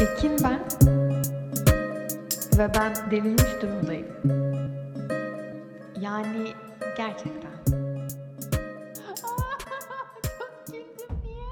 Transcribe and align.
Ekin 0.00 0.36
ben 0.44 0.68
ve 2.58 2.74
ben 2.74 3.10
delirmiş 3.10 3.62
durumdayım. 3.62 4.06
Yani 6.00 6.52
gerçekten. 6.96 7.64
Çok 10.38 10.66
güldüm 10.66 11.22
niye? 11.24 11.46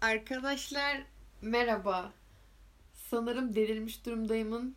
Arkadaşlar 0.00 1.02
merhaba. 1.42 2.12
Sanırım 2.94 3.54
delirmiş 3.54 4.06
durumdayımın 4.06 4.76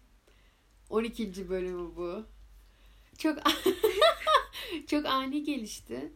12. 0.89 1.49
bölümü 1.49 1.95
bu. 1.95 2.25
Çok 3.17 3.37
çok 4.87 5.05
ani 5.05 5.43
gelişti. 5.43 6.11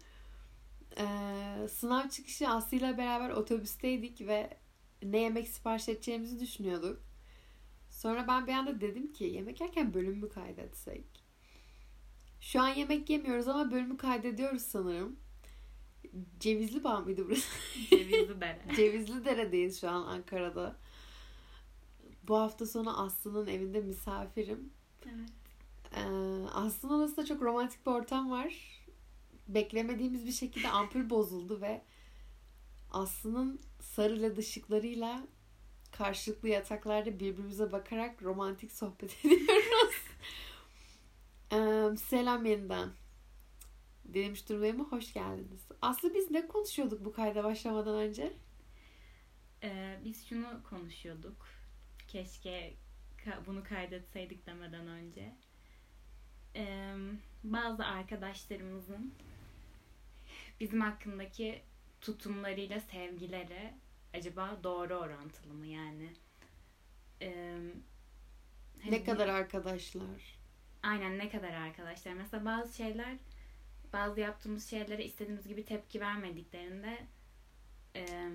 Ee, 0.98 1.68
sınav 1.68 2.10
çıkışı 2.10 2.50
Aslı 2.50 2.78
ile 2.78 2.98
beraber 2.98 3.30
otobüsteydik 3.30 4.22
ve 4.22 4.65
ne 5.12 5.20
yemek 5.20 5.48
sipariş 5.48 5.90
edeceğimizi 5.90 6.40
düşünüyorduk. 6.40 7.02
Sonra 7.90 8.28
ben 8.28 8.48
bir 8.48 8.54
anda 8.54 8.82
dedim 8.82 9.14
ki 9.14 9.24
yemek 9.24 9.62
yerken 9.62 9.94
bölüm 9.94 10.18
mü 10.18 10.30
kaydetsek? 10.30 11.06
Şu 12.42 12.62
an 12.62 12.68
yemek 12.68 13.10
yemiyoruz 13.10 13.48
ama 13.48 13.72
bölümü 13.72 13.98
kaydediyoruz 13.98 14.62
sanırım. 14.62 15.16
Cevizli 16.40 16.84
Bağ 16.84 17.00
mıydı 17.00 17.26
burası? 17.26 17.48
Cevizli 17.90 18.42
dere. 18.42 18.62
Cevizli 18.76 19.26
Dere'deyiz 19.26 19.82
şu 19.82 19.90
an 19.90 20.04
Ankara'da. 20.04 20.76
Bu 22.28 22.38
hafta 22.38 22.66
sonu 22.66 23.04
Aslı'nın 23.04 23.48
evinde 23.48 23.82
misafirim. 23.82 24.70
Evet. 25.06 25.30
Ee, 25.96 26.50
Aslı'nın 26.54 27.00
odasında 27.00 27.26
çok 27.26 27.42
romantik 27.42 27.86
bir 27.86 27.92
ortam 27.92 28.32
var. 28.32 28.82
Beklemediğimiz 29.48 30.26
bir 30.26 30.32
şekilde 30.32 30.70
ampul 30.70 31.10
bozuldu 31.10 31.62
ve 31.62 31.82
Aslı'nın 32.92 33.60
sarı 33.86 34.22
led 34.22 34.38
ışıklarıyla 34.38 35.28
karşılıklı 35.92 36.50
yataklarda 36.50 37.20
birbirimize 37.20 37.72
bakarak 37.72 38.24
romantik 38.24 38.72
sohbet 38.72 39.20
ediyoruz. 39.26 39.96
Ee, 41.54 41.98
selam 41.98 42.46
yeniden. 42.46 42.90
Demiş 44.06 44.50
durmayı 44.50 44.78
Hoş 44.78 45.14
geldiniz. 45.14 45.68
Aslı 45.82 46.14
biz 46.14 46.32
ne 46.32 46.48
konuşuyorduk 46.48 47.06
bu 47.06 47.14
kayda 47.14 47.44
başlamadan 47.44 47.96
önce? 47.96 48.34
Ee, 49.64 50.00
biz 50.06 50.26
şunu 50.30 50.64
konuşuyorduk. 50.70 51.48
Keşke 52.08 52.74
ka- 53.26 53.46
bunu 53.46 53.64
kaydetseydik 53.64 54.46
demeden 54.46 54.88
önce. 54.88 55.36
Ee, 56.56 56.96
bazı 57.44 57.86
arkadaşlarımızın 57.86 59.14
bizim 60.60 60.82
hakkındaki 60.82 61.62
tutumlarıyla 62.06 62.80
sevgileri 62.80 63.74
acaba 64.14 64.60
doğru 64.64 64.96
orantılı 64.96 65.54
mı 65.54 65.68
yani? 65.68 66.14
Ee, 67.22 67.58
hani 68.82 68.92
Ne 68.92 69.04
kadar 69.04 69.28
arkadaşlar? 69.28 70.40
Aynen 70.84 71.18
ne 71.18 71.30
kadar 71.30 71.54
arkadaşlar. 71.54 72.14
Mesela 72.14 72.46
bazı 72.46 72.76
şeyler 72.76 73.18
bazı 73.94 74.20
yaptığımız 74.20 74.70
şeylere 74.70 75.06
istediğimiz 75.06 75.48
gibi 75.48 75.66
tepki 75.66 76.00
vermediklerinde 76.02 77.08
e, 77.96 78.30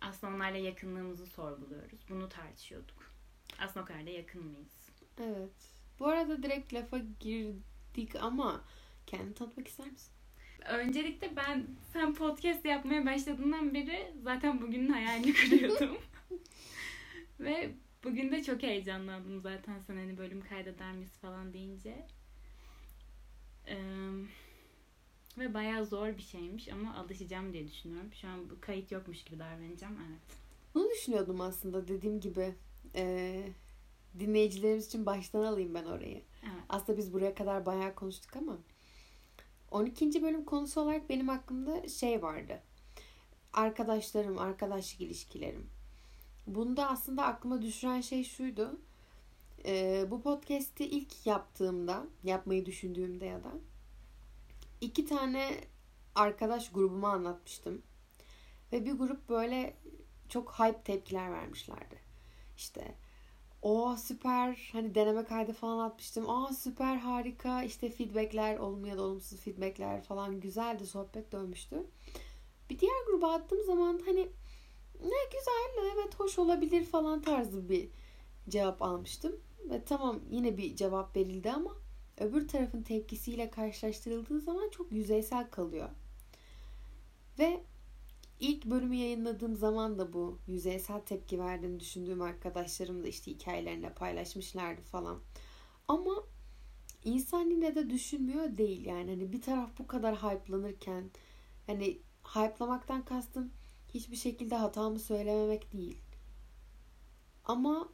aslında 0.00 0.34
onlarla 0.34 0.58
yakınlığımızı 0.58 1.26
sorguluyoruz. 1.26 2.00
Bunu 2.10 2.28
tartışıyorduk. 2.28 3.12
Aslında 3.58 3.84
o 3.84 3.86
kadar 3.86 4.06
da 4.06 4.10
yakın 4.10 4.44
mıyız? 4.44 4.88
Evet. 5.18 5.72
Bu 5.98 6.06
arada 6.08 6.42
direkt 6.42 6.74
lafa 6.74 6.98
girdik 7.20 8.16
ama 8.20 8.64
kendini 9.06 9.34
tanıtmak 9.34 9.68
ister 9.68 9.86
misin? 9.90 10.15
Öncelikle 10.68 11.36
ben 11.36 11.66
sen 11.92 12.14
podcast 12.14 12.64
yapmaya 12.64 13.06
başladığından 13.06 13.74
beri 13.74 14.12
zaten 14.22 14.62
bugünün 14.62 14.88
hayalini 14.88 15.34
kuruyordum. 15.44 15.98
Ve 17.40 17.70
bugün 18.04 18.32
de 18.32 18.42
çok 18.42 18.62
heyecanlandım 18.62 19.40
zaten 19.40 19.78
sen 19.86 19.96
hani 19.96 20.18
bölüm 20.18 20.40
kaydeder 20.40 20.92
miyiz 20.92 21.12
falan 21.20 21.52
deyince. 21.52 22.06
Ee, 23.68 23.76
ve 25.38 25.54
bayağı 25.54 25.86
zor 25.86 26.08
bir 26.08 26.22
şeymiş 26.22 26.68
ama 26.68 26.94
alışacağım 26.96 27.52
diye 27.52 27.68
düşünüyorum. 27.68 28.12
Şu 28.12 28.28
an 28.28 28.50
bu 28.50 28.60
kayıt 28.60 28.92
yokmuş 28.92 29.24
gibi 29.24 29.38
davranacağım. 29.38 29.98
Evet. 30.08 30.38
Bunu 30.74 30.90
düşünüyordum 30.90 31.40
aslında 31.40 31.88
dediğim 31.88 32.20
gibi. 32.20 32.54
Ee, 32.94 33.48
dinleyicilerimiz 34.18 34.86
için 34.86 35.06
baştan 35.06 35.42
alayım 35.42 35.74
ben 35.74 35.84
orayı. 35.84 36.22
Evet. 36.42 36.64
Aslında 36.68 36.98
biz 36.98 37.12
buraya 37.12 37.34
kadar 37.34 37.66
bayağı 37.66 37.94
konuştuk 37.94 38.36
ama 38.36 38.58
12. 39.76 40.22
bölüm 40.22 40.44
konusu 40.44 40.80
olarak 40.80 41.08
benim 41.08 41.30
aklımda 41.30 41.88
şey 41.88 42.22
vardı. 42.22 42.62
Arkadaşlarım, 43.52 44.38
arkadaşlık 44.38 45.00
ilişkilerim. 45.00 45.70
Bunda 46.46 46.88
aslında 46.88 47.24
aklıma 47.24 47.62
düşüren 47.62 48.00
şey 48.00 48.24
şuydu. 48.24 48.80
Ee, 49.64 50.06
bu 50.10 50.22
podcast'i 50.22 50.84
ilk 50.84 51.26
yaptığımda, 51.26 52.06
yapmayı 52.24 52.66
düşündüğümde 52.66 53.26
ya 53.26 53.44
da 53.44 53.52
iki 54.80 55.06
tane 55.06 55.60
arkadaş 56.14 56.72
grubumu 56.72 57.06
anlatmıştım. 57.06 57.82
Ve 58.72 58.84
bir 58.84 58.92
grup 58.92 59.28
böyle 59.28 59.76
çok 60.28 60.58
hype 60.58 60.82
tepkiler 60.82 61.32
vermişlerdi. 61.32 61.98
İşte 62.56 62.94
o 63.66 63.96
süper 63.96 64.70
hani 64.72 64.94
deneme 64.94 65.24
kaydı 65.24 65.52
falan 65.52 65.78
atmıştım. 65.78 66.30
Aa 66.30 66.52
süper 66.52 66.96
harika 66.96 67.62
işte 67.62 67.90
feedbackler 67.90 68.58
olumlu 68.58 68.86
ya 68.86 68.96
da 68.96 69.02
olumsuz 69.02 69.40
feedbackler 69.40 70.02
falan 70.02 70.40
güzeldi 70.40 70.86
sohbet 70.86 71.32
dönmüştü. 71.32 71.86
Bir 72.70 72.78
diğer 72.78 73.06
gruba 73.06 73.32
attığım 73.32 73.64
zaman 73.64 74.00
hani 74.06 74.28
ne 75.00 75.24
güzel 75.32 75.92
evet 75.94 76.20
hoş 76.20 76.38
olabilir 76.38 76.84
falan 76.84 77.22
tarzı 77.22 77.68
bir 77.68 77.88
cevap 78.48 78.82
almıştım. 78.82 79.36
Ve 79.70 79.84
tamam 79.84 80.20
yine 80.30 80.56
bir 80.56 80.76
cevap 80.76 81.16
verildi 81.16 81.52
ama 81.52 81.70
öbür 82.18 82.48
tarafın 82.48 82.82
tepkisiyle 82.82 83.50
karşılaştırıldığı 83.50 84.40
zaman 84.40 84.70
çok 84.70 84.92
yüzeysel 84.92 85.50
kalıyor. 85.50 85.88
Ve 87.38 87.60
ilk 88.40 88.64
bölümü 88.64 88.96
yayınladığım 88.96 89.56
zaman 89.56 89.98
da 89.98 90.12
bu 90.12 90.38
yüzeysel 90.46 91.00
tepki 91.00 91.38
verdiğini 91.38 91.80
düşündüğüm 91.80 92.22
arkadaşlarım 92.22 93.02
da 93.02 93.08
işte 93.08 93.30
hikayelerini 93.30 93.90
paylaşmışlardı 93.90 94.82
falan. 94.82 95.20
Ama 95.88 96.24
insan 97.04 97.50
yine 97.50 97.74
de 97.74 97.90
düşünmüyor 97.90 98.56
değil 98.56 98.86
yani 98.86 99.10
hani 99.10 99.32
bir 99.32 99.42
taraf 99.42 99.70
bu 99.78 99.86
kadar 99.86 100.16
hype'lanırken 100.16 101.10
hani 101.66 101.98
hype'lamaktan 102.34 103.04
kastım 103.04 103.52
hiçbir 103.94 104.16
şekilde 104.16 104.54
hatamı 104.54 104.98
söylememek 104.98 105.72
değil. 105.72 105.98
Ama 107.44 107.88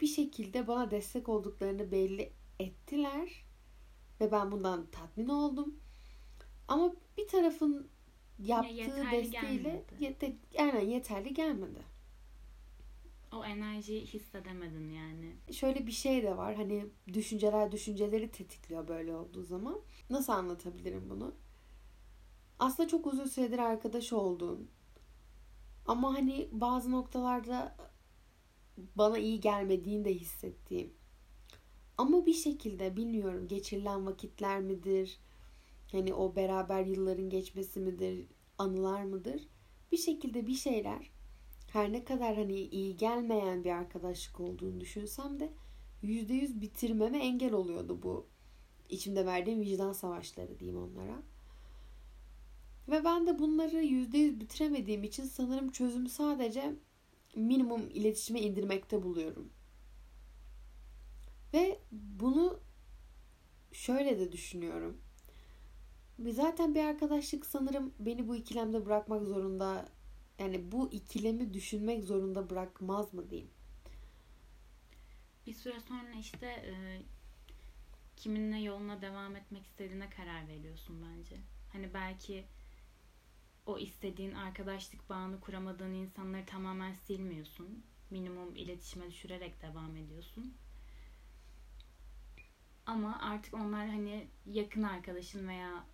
bir 0.00 0.06
şekilde 0.06 0.66
bana 0.66 0.90
destek 0.90 1.28
olduklarını 1.28 1.92
belli 1.92 2.32
ettiler 2.58 3.44
ve 4.20 4.32
ben 4.32 4.52
bundan 4.52 4.86
tatmin 4.86 5.28
oldum. 5.28 5.74
Ama 6.68 6.92
bir 7.16 7.28
tarafın 7.28 7.88
yaptığı 8.42 8.72
yeterli 8.72 9.10
desteğiyle 9.12 9.84
yete, 10.00 10.36
aynen 10.58 10.80
yeterli 10.80 11.34
gelmedi. 11.34 11.78
O 13.32 13.44
enerjiyi 13.44 14.06
hissedemedin 14.06 14.90
yani. 14.90 15.36
Şöyle 15.52 15.86
bir 15.86 15.92
şey 15.92 16.22
de 16.22 16.36
var. 16.36 16.54
Hani 16.54 16.86
düşünceler 17.12 17.72
düşünceleri 17.72 18.30
tetikliyor 18.30 18.88
böyle 18.88 19.16
olduğu 19.16 19.42
zaman. 19.42 19.80
Nasıl 20.10 20.32
anlatabilirim 20.32 21.10
bunu? 21.10 21.34
Aslında 22.58 22.88
çok 22.88 23.06
uzun 23.06 23.24
süredir 23.24 23.58
arkadaş 23.58 24.12
olduğun 24.12 24.70
ama 25.86 26.14
hani 26.14 26.48
bazı 26.52 26.90
noktalarda 26.90 27.76
bana 28.96 29.18
iyi 29.18 29.40
gelmediğini 29.40 30.04
de 30.04 30.14
hissettiğim. 30.14 30.92
Ama 31.98 32.26
bir 32.26 32.34
şekilde 32.34 32.96
bilmiyorum 32.96 33.48
geçirilen 33.48 34.06
vakitler 34.06 34.60
midir? 34.60 35.18
Hani 35.92 36.14
o 36.14 36.36
beraber 36.36 36.84
yılların 36.84 37.30
geçmesi 37.30 37.80
midir? 37.80 38.26
Anılar 38.58 39.02
mıdır? 39.02 39.48
Bir 39.92 39.96
şekilde 39.96 40.46
bir 40.46 40.54
şeyler 40.54 41.10
her 41.72 41.92
ne 41.92 42.04
kadar 42.04 42.36
hani 42.36 42.60
iyi 42.60 42.96
gelmeyen 42.96 43.64
bir 43.64 43.70
arkadaşlık 43.70 44.40
olduğunu 44.40 44.80
düşünsem 44.80 45.40
de 45.40 45.52
yüzde 46.02 46.34
yüz 46.34 46.60
bitirmeme 46.60 47.18
engel 47.18 47.52
oluyordu 47.52 48.02
bu 48.02 48.26
içimde 48.88 49.26
verdiğim 49.26 49.60
vicdan 49.60 49.92
savaşları 49.92 50.58
diyeyim 50.58 50.82
onlara. 50.82 51.22
Ve 52.88 53.04
ben 53.04 53.26
de 53.26 53.38
bunları 53.38 53.76
yüzde 53.76 54.18
yüz 54.18 54.40
bitiremediğim 54.40 55.04
için 55.04 55.24
sanırım 55.24 55.70
çözümü 55.70 56.08
sadece 56.08 56.74
minimum 57.36 57.90
iletişime 57.90 58.40
indirmekte 58.40 59.02
buluyorum. 59.02 59.50
Ve 61.54 61.80
bunu 61.92 62.60
şöyle 63.72 64.18
de 64.18 64.32
düşünüyorum. 64.32 65.00
Zaten 66.28 66.74
bir 66.74 66.84
arkadaşlık 66.84 67.46
sanırım 67.46 67.94
beni 67.98 68.28
bu 68.28 68.36
ikilemde 68.36 68.86
bırakmak 68.86 69.22
zorunda 69.22 69.88
yani 70.38 70.72
bu 70.72 70.92
ikilemi 70.92 71.54
düşünmek 71.54 72.04
zorunda 72.04 72.50
bırakmaz 72.50 73.14
mı 73.14 73.30
diyeyim. 73.30 73.50
Bir 75.46 75.52
süre 75.52 75.80
sonra 75.80 76.14
işte 76.20 76.46
e, 76.46 77.02
kiminle 78.16 78.58
yoluna 78.58 79.02
devam 79.02 79.36
etmek 79.36 79.66
istediğine 79.66 80.10
karar 80.10 80.48
veriyorsun 80.48 81.02
bence. 81.02 81.36
Hani 81.72 81.94
belki 81.94 82.44
o 83.66 83.78
istediğin 83.78 84.34
arkadaşlık 84.34 85.10
bağını 85.10 85.40
kuramadığın 85.40 85.94
insanları 85.94 86.46
tamamen 86.46 86.94
silmiyorsun. 86.94 87.84
Minimum 88.10 88.56
iletişime 88.56 89.10
düşürerek 89.10 89.62
devam 89.62 89.96
ediyorsun. 89.96 90.54
Ama 92.86 93.18
artık 93.22 93.54
onlar 93.54 93.88
hani 93.88 94.26
yakın 94.46 94.82
arkadaşın 94.82 95.48
veya 95.48 95.84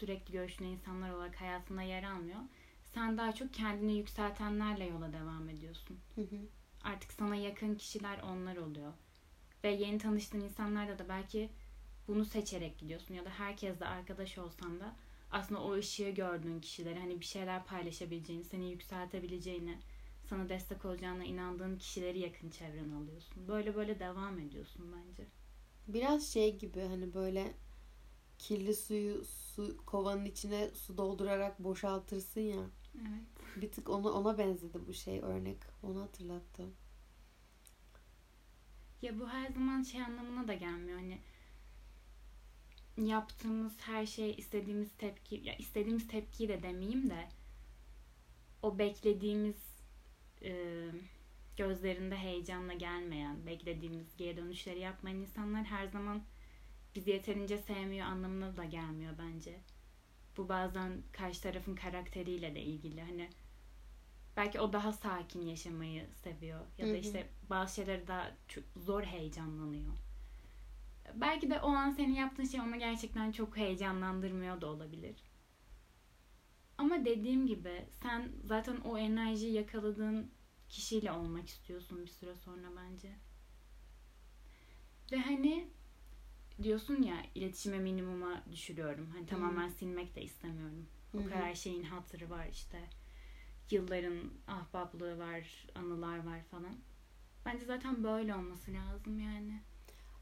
sürekli 0.00 0.32
görüştüğün 0.32 0.66
insanlar 0.66 1.10
olarak 1.10 1.40
hayatında 1.40 1.82
yer 1.82 2.02
almıyor. 2.02 2.40
Sen 2.84 3.18
daha 3.18 3.34
çok 3.34 3.54
kendini 3.54 3.96
yükseltenlerle 3.96 4.84
yola 4.84 5.12
devam 5.12 5.48
ediyorsun. 5.48 5.98
Hı 6.14 6.20
hı. 6.20 6.36
Artık 6.84 7.12
sana 7.12 7.36
yakın 7.36 7.74
kişiler 7.74 8.18
onlar 8.18 8.56
oluyor. 8.56 8.92
Ve 9.64 9.68
yeni 9.68 9.98
tanıştığın 9.98 10.40
insanlarla 10.40 10.98
da 10.98 11.08
belki 11.08 11.50
bunu 12.08 12.24
seçerek 12.24 12.78
gidiyorsun 12.78 13.14
ya 13.14 13.24
da 13.24 13.30
herkesle 13.30 13.86
arkadaş 13.86 14.38
olsan 14.38 14.80
da 14.80 14.96
aslında 15.30 15.62
o 15.62 15.74
ışığı 15.74 16.10
gördüğün 16.10 16.60
kişileri 16.60 16.98
hani 16.98 17.20
bir 17.20 17.24
şeyler 17.24 17.64
paylaşabileceğini, 17.64 18.44
seni 18.44 18.70
yükseltebileceğini, 18.70 19.78
sana 20.30 20.48
destek 20.48 20.84
olacağına 20.84 21.24
inandığın 21.24 21.78
kişileri 21.78 22.18
yakın 22.18 22.50
çevren 22.50 22.90
alıyorsun. 22.90 23.48
Böyle 23.48 23.76
böyle 23.76 23.98
devam 23.98 24.38
ediyorsun 24.38 24.94
bence. 24.96 25.24
Biraz 25.88 26.32
şey 26.32 26.58
gibi 26.58 26.80
hani 26.80 27.14
böyle 27.14 27.52
kirli 28.38 28.74
suyu 28.74 29.24
su 29.24 29.76
kovanın 29.86 30.24
içine 30.24 30.70
su 30.74 30.98
doldurarak 30.98 31.58
boşaltırsın 31.58 32.40
ya. 32.40 32.70
Evet. 32.94 33.62
Bir 33.62 33.72
tık 33.72 33.90
ona 33.90 34.08
ona 34.08 34.38
benzedi 34.38 34.86
bu 34.86 34.94
şey 34.94 35.20
örnek. 35.20 35.58
Onu 35.82 36.02
hatırlattı. 36.02 36.62
Ya 39.02 39.20
bu 39.20 39.28
her 39.28 39.48
zaman 39.52 39.82
şey 39.82 40.02
anlamına 40.02 40.48
da 40.48 40.54
gelmiyor. 40.54 40.98
Hani 40.98 41.18
yaptığımız 43.08 43.72
her 43.80 44.06
şey 44.06 44.34
istediğimiz 44.38 44.88
tepki 44.98 45.40
ya 45.44 45.56
istediğimiz 45.56 46.08
tepkiyi 46.08 46.48
de 46.48 46.62
demeyeyim 46.62 47.10
de 47.10 47.28
o 48.62 48.78
beklediğimiz 48.78 49.56
e, 50.42 50.84
gözlerinde 51.56 52.16
heyecanla 52.16 52.72
gelmeyen, 52.72 53.46
beklediğimiz 53.46 54.16
geri 54.16 54.36
dönüşleri 54.36 54.80
yapmayan 54.80 55.16
insanlar 55.16 55.64
her 55.64 55.86
zaman 55.86 56.22
bizi 56.98 57.10
yeterince 57.10 57.58
sevmiyor 57.58 58.06
anlamına 58.06 58.56
da 58.56 58.64
gelmiyor 58.64 59.12
bence. 59.18 59.60
Bu 60.36 60.48
bazen 60.48 61.02
karşı 61.12 61.42
tarafın 61.42 61.74
karakteriyle 61.74 62.54
de 62.54 62.62
ilgili. 62.62 63.00
Hani 63.00 63.30
belki 64.36 64.60
o 64.60 64.72
daha 64.72 64.92
sakin 64.92 65.40
yaşamayı 65.40 66.06
seviyor 66.14 66.60
ya 66.78 66.86
da 66.86 66.96
işte 66.96 67.28
bazı 67.50 67.74
şeyleri 67.74 68.06
daha 68.06 68.30
zor 68.76 69.02
heyecanlanıyor. 69.02 69.92
Belki 71.14 71.50
de 71.50 71.60
o 71.60 71.68
an 71.68 71.90
senin 71.90 72.14
yaptığın 72.14 72.44
şey 72.44 72.60
onu 72.60 72.78
gerçekten 72.78 73.32
çok 73.32 73.56
heyecanlandırmıyor 73.56 74.60
da 74.60 74.66
olabilir. 74.66 75.16
Ama 76.78 77.04
dediğim 77.04 77.46
gibi 77.46 77.86
sen 78.02 78.32
zaten 78.44 78.76
o 78.76 78.98
enerjiyi 78.98 79.52
yakaladığın 79.52 80.30
kişiyle 80.68 81.12
olmak 81.12 81.48
istiyorsun 81.48 82.02
bir 82.02 82.10
süre 82.10 82.34
sonra 82.34 82.68
bence. 82.76 83.16
Ve 85.12 85.16
hani 85.16 85.68
diyorsun 86.62 87.02
ya 87.02 87.16
iletişime 87.34 87.78
minimuma 87.78 88.42
düşürüyorum. 88.52 89.10
Hani 89.10 89.26
tamamen 89.26 89.68
silmek 89.68 90.16
de 90.16 90.22
istemiyorum. 90.22 90.86
O 91.14 91.24
kadar 91.24 91.54
şeyin 91.54 91.82
hatırı 91.82 92.30
var 92.30 92.46
işte. 92.52 92.88
Yılların 93.70 94.30
ahbaplığı 94.48 95.18
var, 95.18 95.66
anılar 95.74 96.26
var 96.26 96.42
falan. 96.50 96.76
Bence 97.46 97.64
zaten 97.64 98.04
böyle 98.04 98.34
olması 98.34 98.72
lazım 98.72 99.20
yani. 99.20 99.62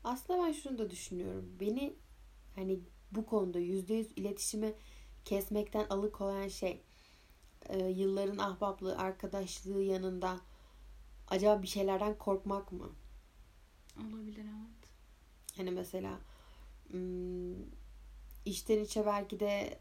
Aslında 0.04 0.46
ben 0.46 0.52
şunu 0.52 0.78
da 0.78 0.90
düşünüyorum. 0.90 1.56
Beni 1.60 1.96
hani 2.54 2.80
bu 3.12 3.26
konuda 3.26 3.58
yüzde 3.58 3.94
yüz 3.94 4.12
iletişimi 4.16 4.74
kesmekten 5.24 5.86
alıkoyan 5.90 6.48
şey 6.48 6.82
e, 7.68 7.86
yılların 7.86 8.38
ahbaplığı, 8.38 8.98
arkadaşlığı 8.98 9.82
yanında 9.82 10.40
acaba 11.28 11.62
bir 11.62 11.66
şeylerden 11.66 12.18
korkmak 12.18 12.72
mı? 12.72 12.90
Olabilir 13.98 14.44
evet. 14.44 14.75
Hani 15.56 15.70
mesela 15.70 16.18
içten 18.44 18.78
içe 18.78 19.06
belki 19.06 19.40
de 19.40 19.78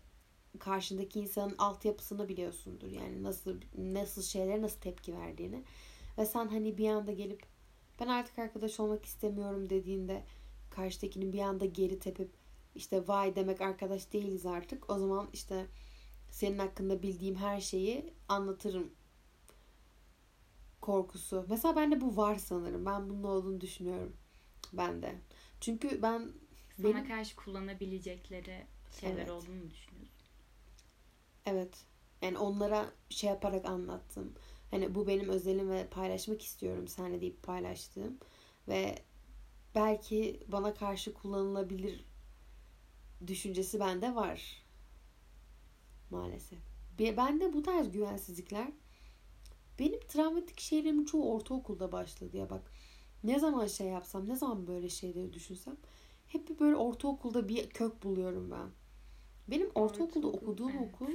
karşındaki 0.60 1.20
insanın 1.20 1.56
altyapısını 1.58 2.30
biliyorsundur. 2.30 2.92
Yani 2.92 3.24
nasıl 3.24 3.56
nasıl 3.78 4.22
şeylere 4.22 4.62
nasıl 4.62 4.80
tepki 4.80 5.18
verdiğini. 5.18 5.64
Ve 6.18 6.26
sen 6.26 6.48
hani 6.48 6.78
bir 6.78 6.90
anda 6.90 7.12
gelip 7.12 7.44
ben 8.00 8.08
artık 8.08 8.40
arkadaş 8.40 8.80
olmak 8.80 9.06
istemiyorum 9.06 9.70
dediğinde 9.70 10.24
karşıdakinin 10.70 11.34
bir 11.34 11.40
anda 11.40 11.66
geri 11.66 12.00
tepip 12.00 12.30
işte 12.76 13.08
vay 13.08 13.36
demek 13.36 13.62
arkadaş 13.62 14.14
değiliz 14.14 14.46
artık. 14.46 14.90
O 14.90 15.00
zaman 15.00 15.30
işte 15.34 15.66
senin 16.30 16.58
hakkında 16.60 17.04
bildiğim 17.04 17.36
her 17.36 17.62
şeyi 17.62 18.14
anlatırım 18.30 18.90
korkusu. 20.82 21.46
Mesela 21.50 21.76
bende 21.76 22.02
bu 22.02 22.18
var 22.18 22.36
sanırım. 22.36 22.86
Ben 22.86 23.10
bunun 23.10 23.24
olduğunu 23.24 23.62
düşünüyorum. 23.62 24.14
Ben 24.74 25.02
de. 25.02 25.16
Çünkü 25.66 26.02
ben 26.02 26.32
Sana 26.82 26.94
Benim- 26.94 27.08
karşı 27.08 27.36
kullanabilecekleri 27.36 28.66
şeyler 29.00 29.16
Evet. 29.18 29.30
olduğunu 29.32 29.70
düşünüyorsun. 29.72 30.10
Evet. 31.46 31.86
Yani 32.22 32.38
onlara 32.38 32.92
şey 33.10 33.30
yaparak 33.30 33.66
anlattım. 33.66 34.34
Hani 34.72 34.96
bu 34.96 35.08
benim 35.08 35.30
özelim 35.30 35.70
ve 35.70 35.88
paylaşmak 35.88 36.42
istiyorum 36.42 36.88
seninle 36.88 37.22
deyip 37.22 37.44
paylaştığım. 37.44 38.18
Ve 38.68 38.96
belki 39.76 40.40
bana 40.48 40.74
karşı 40.74 41.14
kullanılabilir 41.14 42.06
düşüncesi 43.28 43.80
bende 43.80 44.16
var. 44.16 44.64
Maalesef. 46.10 46.60
Be- 47.00 47.18
Bende 47.18 47.54
bu 47.54 47.64
tarz 47.64 47.92
güvensizlikler 47.92 48.68
benim 49.80 50.00
travmatik 50.08 50.60
şeylerimin 50.60 51.06
çoğu 51.06 51.34
ortaokulda 51.34 51.92
başladı 51.92 52.38
ya 52.38 52.50
bak. 52.50 52.72
Ne 53.24 53.40
zaman 53.40 53.68
şey 53.68 53.88
yapsam, 53.88 54.30
ne 54.30 54.36
zaman 54.36 54.68
böyle 54.68 54.90
şeyleri 54.90 55.34
düşünsem 55.34 55.78
hep 56.28 56.50
bir 56.50 56.60
böyle 56.60 56.76
ortaokulda 56.76 57.48
bir 57.48 57.70
kök 57.70 58.04
buluyorum 58.04 58.52
ben. 58.52 58.70
Benim 59.48 59.70
ortaokulda 59.76 60.28
Ortaokul, 60.28 60.48
okuduğum 60.48 60.72
evet. 60.72 60.94
okul 60.94 61.08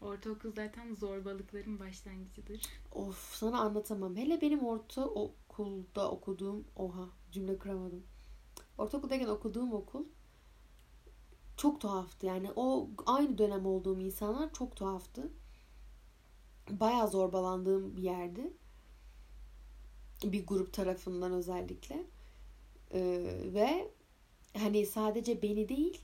Ortaokul 0.00 0.52
zaten 0.52 0.94
zorbalıkların 0.94 1.78
başlangıcıdır. 1.78 2.62
Of 2.92 3.34
sana 3.34 3.58
anlatamam. 3.58 4.16
Hele 4.16 4.40
benim 4.40 4.66
ortaokulda 4.66 6.10
okuduğum 6.10 6.64
oha 6.76 7.08
cümle 7.32 7.58
kuramadım. 7.58 8.02
Ortaokuldayken 8.78 9.28
okuduğum 9.28 9.72
okul 9.72 10.04
çok 11.56 11.80
tuhaftı. 11.80 12.26
Yani 12.26 12.50
o 12.56 12.90
aynı 13.06 13.38
dönem 13.38 13.66
olduğum 13.66 14.00
insanlar 14.00 14.52
çok 14.52 14.76
tuhaftı. 14.76 15.30
Bayağı 16.70 17.08
zorbalandığım 17.08 17.96
bir 17.96 18.02
yerdi. 18.02 18.52
Bir 20.24 20.46
grup 20.46 20.72
tarafından 20.72 21.32
özellikle. 21.32 22.04
Ee, 22.94 23.22
ve 23.44 23.90
hani 24.58 24.86
sadece 24.86 25.42
beni 25.42 25.68
değil 25.68 26.00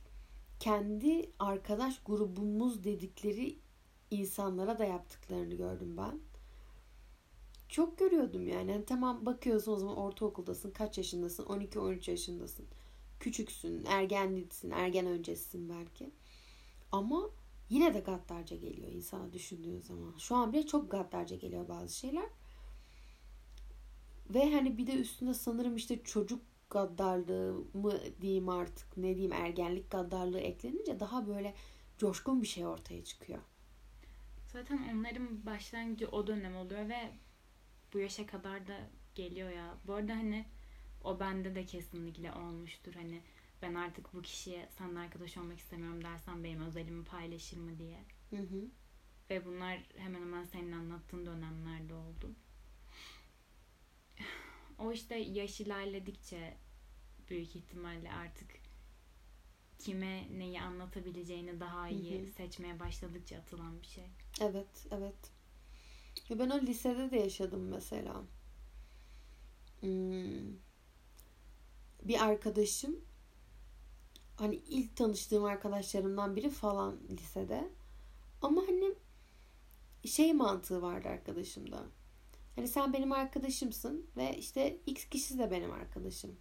kendi 0.61 1.31
arkadaş 1.39 2.03
grubumuz 2.07 2.85
dedikleri 2.85 3.59
insanlara 4.11 4.79
da 4.79 4.85
yaptıklarını 4.85 5.55
gördüm 5.55 5.97
ben. 5.97 6.21
Çok 7.69 7.99
görüyordum 7.99 8.49
yani. 8.49 8.73
Hani 8.73 8.85
tamam 8.85 9.27
bakıyorsun 9.27 9.73
o 9.73 9.77
zaman 9.77 9.97
ortaokuldasın. 9.97 10.71
Kaç 10.71 10.99
yaşındasın? 10.99 11.45
12-13 11.45 12.11
yaşındasın. 12.11 12.67
Küçüksün. 13.21 13.85
Ergenliksin. 13.85 14.71
Ergen 14.71 15.07
öncesisin 15.07 15.69
belki. 15.69 16.11
Ama 16.93 17.31
yine 17.71 17.95
de 17.95 18.01
gaddarca 18.01 18.57
geliyor 18.57 18.89
insana 18.89 19.33
düşündüğün 19.33 19.81
zaman. 19.81 20.15
Şu 20.19 20.35
an 20.35 20.53
bile 20.53 20.67
çok 20.67 20.91
gaddarca 20.91 21.37
geliyor 21.37 21.69
bazı 21.69 21.97
şeyler. 21.97 22.27
Ve 24.31 24.55
hani 24.55 24.79
bir 24.79 24.87
de 24.87 24.93
üstüne 24.93 25.35
sanırım 25.35 25.77
işte 25.77 26.03
çocuk 26.03 26.43
gaddarlığı 26.71 27.65
mı 27.75 27.93
diyeyim 28.21 28.49
artık 28.49 28.97
ne 28.97 29.15
diyeyim 29.15 29.33
ergenlik 29.33 29.91
gaddarlığı 29.91 30.41
eklenince 30.41 31.01
daha 31.01 31.27
böyle 31.27 31.55
coşkun 31.99 32.43
bir 32.43 32.47
şey 32.47 32.67
ortaya 32.67 33.05
çıkıyor. 33.05 33.39
Zaten 34.53 34.79
onların 34.95 35.47
başlangıcı 35.47 36.09
o 36.09 36.27
dönem 36.27 36.57
oluyor 36.57 36.89
ve 36.89 37.11
bu 37.93 37.99
yaşa 37.99 38.27
kadar 38.27 38.67
da 38.67 38.77
geliyor 39.15 39.51
ya. 39.51 39.75
Bu 39.87 39.95
arada 39.95 40.13
hani 40.17 40.47
o 41.05 41.21
bende 41.21 41.55
de 41.55 41.65
kesinlikle 41.65 42.33
olmuştur. 42.33 42.95
Hani 42.95 43.21
ben 43.63 43.75
artık 43.75 44.15
bu 44.15 44.23
kişiye 44.23 44.69
seninle 44.79 44.99
arkadaş 44.99 45.37
olmak 45.37 45.59
istemiyorum 45.59 46.05
dersen 46.05 46.45
benim 46.45 46.63
özelimi 46.63 47.05
paylaşır 47.05 47.57
mı 47.57 47.79
diye. 47.79 47.99
Hı 48.31 48.37
hı. 48.37 48.65
Ve 49.31 49.45
bunlar 49.45 49.79
hemen 49.97 50.21
hemen 50.21 50.45
senin 50.45 50.73
anlattığın 50.73 51.27
dönemlerde 51.27 51.95
oldu. 51.95 52.35
O 54.79 54.93
işte 54.93 55.17
yaş 55.17 55.61
ilerledikçe 55.61 56.57
büyük 57.29 57.57
ihtimalle 57.57 58.13
artık 58.13 58.51
kime 59.79 60.39
neyi 60.39 60.61
anlatabileceğini 60.61 61.61
daha 61.61 61.89
iyi 61.89 62.23
Hı 62.23 62.27
hı. 62.27 62.33
seçmeye 62.33 62.81
başladıkça 62.81 63.37
atılan 63.37 63.83
bir 63.83 63.87
şey. 63.87 64.05
Evet, 64.41 64.87
evet. 64.91 65.33
Ya 66.29 66.39
ben 66.39 66.51
o 66.51 66.61
lisede 66.61 67.11
de 67.11 67.17
yaşadım 67.17 67.69
mesela. 67.69 68.23
Hmm. 69.81 70.57
Bir 72.03 72.25
arkadaşım 72.25 73.01
hani 74.37 74.57
ilk 74.57 74.97
tanıştığım 74.97 75.45
arkadaşlarımdan 75.45 76.37
biri 76.37 76.51
falan 76.51 76.99
lisede. 77.11 77.69
Ama 78.43 78.63
hani 78.63 78.95
şey 80.05 80.33
mantığı 80.33 80.83
vardı 80.83 81.09
arkadaşımda. 81.09 81.87
Hani 82.57 82.69
sen 82.69 82.93
benim 82.93 83.13
arkadaşımsın 83.13 84.07
ve 84.17 84.37
işte 84.37 84.81
X 84.87 85.05
kişisi 85.05 85.39
de 85.39 85.51
benim 85.51 85.73
arkadaşım. 85.73 86.37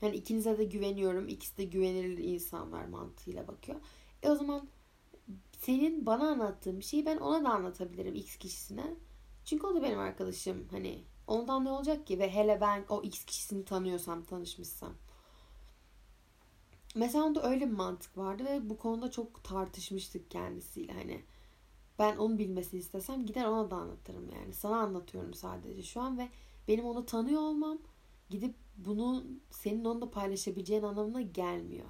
Hani 0.00 0.16
ikinize 0.16 0.58
de 0.58 0.64
güveniyorum. 0.64 1.28
İkisi 1.28 1.56
de 1.56 1.64
güvenilir 1.64 2.18
insanlar 2.18 2.84
mantığıyla 2.84 3.48
bakıyor. 3.48 3.80
E 4.22 4.30
o 4.30 4.34
zaman 4.36 4.68
senin 5.58 6.06
bana 6.06 6.28
anlattığın 6.28 6.78
bir 6.78 6.84
şeyi 6.84 7.06
ben 7.06 7.16
ona 7.16 7.44
da 7.44 7.48
anlatabilirim 7.48 8.14
X 8.14 8.36
kişisine. 8.36 8.94
Çünkü 9.44 9.66
o 9.66 9.74
da 9.74 9.82
benim 9.82 9.98
arkadaşım. 9.98 10.68
Hani 10.70 11.04
ondan 11.26 11.64
ne 11.64 11.70
olacak 11.70 12.06
ki? 12.06 12.18
Ve 12.18 12.30
hele 12.30 12.60
ben 12.60 12.84
o 12.88 13.02
X 13.02 13.24
kişisini 13.24 13.64
tanıyorsam, 13.64 14.24
tanışmışsam. 14.24 14.94
Mesela 16.94 17.24
onda 17.24 17.42
öyle 17.50 17.66
bir 17.66 17.72
mantık 17.72 18.18
vardı 18.18 18.44
ve 18.44 18.70
bu 18.70 18.78
konuda 18.78 19.10
çok 19.10 19.44
tartışmıştık 19.44 20.30
kendisiyle. 20.30 20.92
Hani 20.92 21.22
ben 21.98 22.16
onu 22.16 22.38
bilmesini 22.38 22.80
istesem 22.80 23.26
gider 23.26 23.44
ona 23.44 23.70
da 23.70 23.76
anlatırım 23.76 24.30
yani. 24.30 24.54
Sana 24.54 24.76
anlatıyorum 24.76 25.34
sadece 25.34 25.82
şu 25.82 26.00
an 26.00 26.18
ve 26.18 26.28
benim 26.68 26.84
onu 26.84 27.06
tanıyor 27.06 27.40
olmam 27.40 27.78
gidip 28.30 28.54
bunu 28.76 29.24
senin 29.50 29.84
onunla 29.84 30.10
paylaşabileceğin 30.10 30.82
anlamına 30.82 31.20
gelmiyor. 31.20 31.86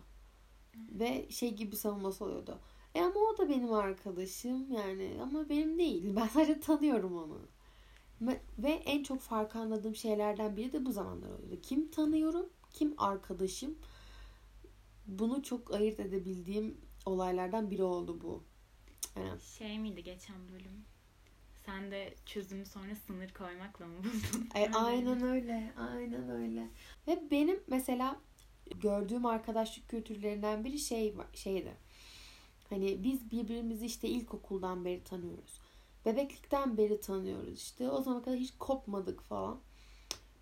Ve 0.74 1.26
şey 1.30 1.54
gibi 1.54 1.76
savunması 1.76 2.24
oluyordu. 2.24 2.58
E 2.94 3.00
ama 3.00 3.20
o 3.20 3.38
da 3.38 3.48
benim 3.48 3.72
arkadaşım 3.72 4.72
yani 4.72 5.18
ama 5.22 5.48
benim 5.48 5.78
değil. 5.78 6.16
Ben 6.16 6.26
sadece 6.26 6.60
tanıyorum 6.60 7.16
onu. 7.16 7.38
Ve 8.58 8.70
en 8.70 9.02
çok 9.02 9.20
farkı 9.20 9.58
anladığım 9.58 9.96
şeylerden 9.96 10.56
biri 10.56 10.72
de 10.72 10.86
bu 10.86 10.92
zamanlar 10.92 11.28
oluyordu. 11.28 11.58
Kim 11.62 11.90
tanıyorum, 11.90 12.48
kim 12.70 12.94
arkadaşım. 12.98 13.78
Bunu 15.06 15.42
çok 15.42 15.74
ayırt 15.74 16.00
edebildiğim 16.00 16.76
olaylardan 17.06 17.70
biri 17.70 17.82
oldu 17.82 18.20
bu. 18.22 18.42
Yani. 19.16 19.40
Şey 19.40 19.78
miydi 19.78 20.02
geçen 20.02 20.48
bölüm? 20.48 20.84
Sen 21.66 21.90
de 21.90 22.14
çözümü 22.26 22.66
sonra 22.66 22.94
sınır 22.94 23.32
koymakla 23.32 23.86
mı 23.86 23.98
buldun? 23.98 24.48
E, 24.54 24.70
aynen 24.70 25.22
öyle. 25.22 25.72
Aynen 25.76 26.30
öyle. 26.30 26.68
Ve 27.08 27.30
benim 27.30 27.60
mesela 27.66 28.20
gördüğüm 28.80 29.26
arkadaşlık 29.26 29.88
kültürlerinden 29.88 30.64
biri 30.64 30.78
şey 30.78 31.14
şeydi. 31.34 31.76
Hani 32.70 33.04
biz 33.04 33.30
birbirimizi 33.30 33.86
işte 33.86 34.08
ilkokuldan 34.08 34.84
beri 34.84 35.04
tanıyoruz. 35.04 35.60
Bebeklikten 36.04 36.76
beri 36.76 37.00
tanıyoruz 37.00 37.62
işte. 37.62 37.90
O 37.90 38.02
zamana 38.02 38.22
kadar 38.22 38.38
hiç 38.38 38.54
kopmadık 38.58 39.22
falan. 39.22 39.60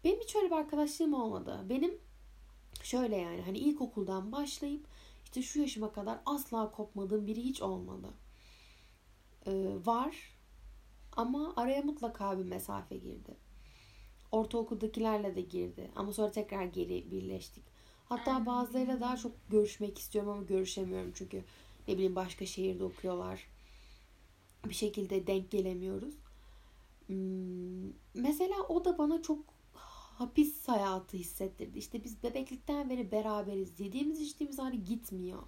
Benim 0.04 0.20
hiç 0.20 0.36
öyle 0.36 0.46
bir 0.46 0.56
arkadaşlığım 0.56 1.14
olmadı. 1.14 1.66
Benim 1.68 1.98
şöyle 2.82 3.16
yani 3.16 3.42
hani 3.42 3.58
ilkokuldan 3.58 4.32
başlayıp 4.32 4.86
işte 5.24 5.42
şu 5.42 5.60
yaşıma 5.60 5.92
kadar 5.92 6.18
asla 6.26 6.70
kopmadığım 6.70 7.26
biri 7.26 7.44
hiç 7.44 7.62
olmadı. 7.62 8.08
Ee, 9.46 9.76
var 9.84 10.16
ama 11.16 11.52
araya 11.56 11.82
mutlaka 11.82 12.38
bir 12.38 12.44
mesafe 12.44 12.96
girdi. 12.96 13.36
Ortaokuldakilerle 14.32 15.36
de 15.36 15.40
girdi. 15.40 15.90
Ama 15.96 16.12
sonra 16.12 16.32
tekrar 16.32 16.64
geri 16.64 17.10
birleştik. 17.10 17.64
Hatta 18.08 18.46
bazılarıyla 18.46 19.00
daha 19.00 19.16
çok 19.16 19.32
görüşmek 19.50 19.98
istiyorum 19.98 20.30
ama 20.30 20.42
görüşemiyorum 20.42 21.12
çünkü 21.14 21.44
ne 21.88 21.94
bileyim 21.94 22.16
başka 22.16 22.46
şehirde 22.46 22.84
okuyorlar. 22.84 23.46
Bir 24.68 24.74
şekilde 24.74 25.26
denk 25.26 25.50
gelemiyoruz. 25.50 26.14
Hmm, 27.06 27.88
mesela 28.14 28.62
o 28.68 28.84
da 28.84 28.98
bana 28.98 29.22
çok 29.22 29.38
hapis 30.18 30.68
hayatı 30.68 31.16
hissettirdi. 31.16 31.78
İşte 31.78 32.04
biz 32.04 32.22
bebeklikten 32.22 32.90
beri 32.90 33.12
beraberiz. 33.12 33.80
Yediğimiz 33.80 34.20
içtiğimiz 34.20 34.58
hali 34.58 34.84
gitmiyor. 34.84 35.42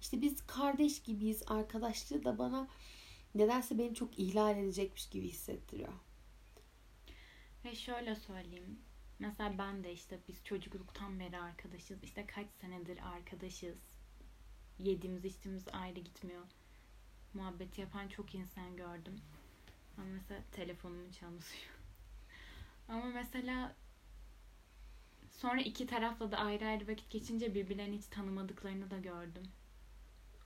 İşte 0.00 0.22
biz 0.22 0.46
kardeş 0.46 1.02
gibiyiz. 1.02 1.42
Arkadaşlığı 1.46 2.24
da 2.24 2.38
bana 2.38 2.68
nedense 3.34 3.78
beni 3.78 3.94
çok 3.94 4.18
ihlal 4.18 4.58
edecekmiş 4.58 5.08
gibi 5.08 5.28
hissettiriyor. 5.28 5.92
Ve 7.64 7.74
şöyle 7.74 8.14
söyleyeyim. 8.14 8.78
Mesela 9.18 9.58
ben 9.58 9.84
de 9.84 9.92
işte 9.92 10.18
biz 10.28 10.44
çocukluktan 10.44 11.20
beri 11.20 11.38
arkadaşız. 11.38 12.04
İşte 12.04 12.26
kaç 12.26 12.46
senedir 12.60 12.98
arkadaşız. 13.14 13.78
Yediğimiz 14.78 15.24
içtiğimiz 15.24 15.68
ayrı 15.72 16.00
gitmiyor. 16.00 16.42
Muhabbet 17.34 17.78
yapan 17.78 18.08
çok 18.08 18.34
insan 18.34 18.76
gördüm. 18.76 19.20
Ama 19.98 20.06
mesela 20.06 20.40
telefonumun 20.52 21.10
çalışıyor. 21.10 21.74
Ama 22.88 23.04
mesela 23.04 23.76
sonra 25.30 25.60
iki 25.60 25.86
tarafla 25.86 26.32
da 26.32 26.36
ayrı 26.38 26.66
ayrı 26.66 26.88
vakit 26.88 27.10
geçince 27.10 27.54
birbirlerini 27.54 27.98
hiç 27.98 28.06
tanımadıklarını 28.06 28.90
da 28.90 28.98
gördüm. 28.98 29.44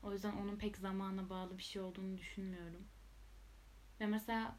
O 0.04 0.12
yüzden 0.12 0.32
onun 0.32 0.56
pek 0.56 0.76
zamana 0.76 1.30
bağlı 1.30 1.58
bir 1.58 1.62
şey 1.62 1.82
olduğunu 1.82 2.18
düşünmüyorum. 2.18 2.84
Ve 4.00 4.06
mesela 4.06 4.58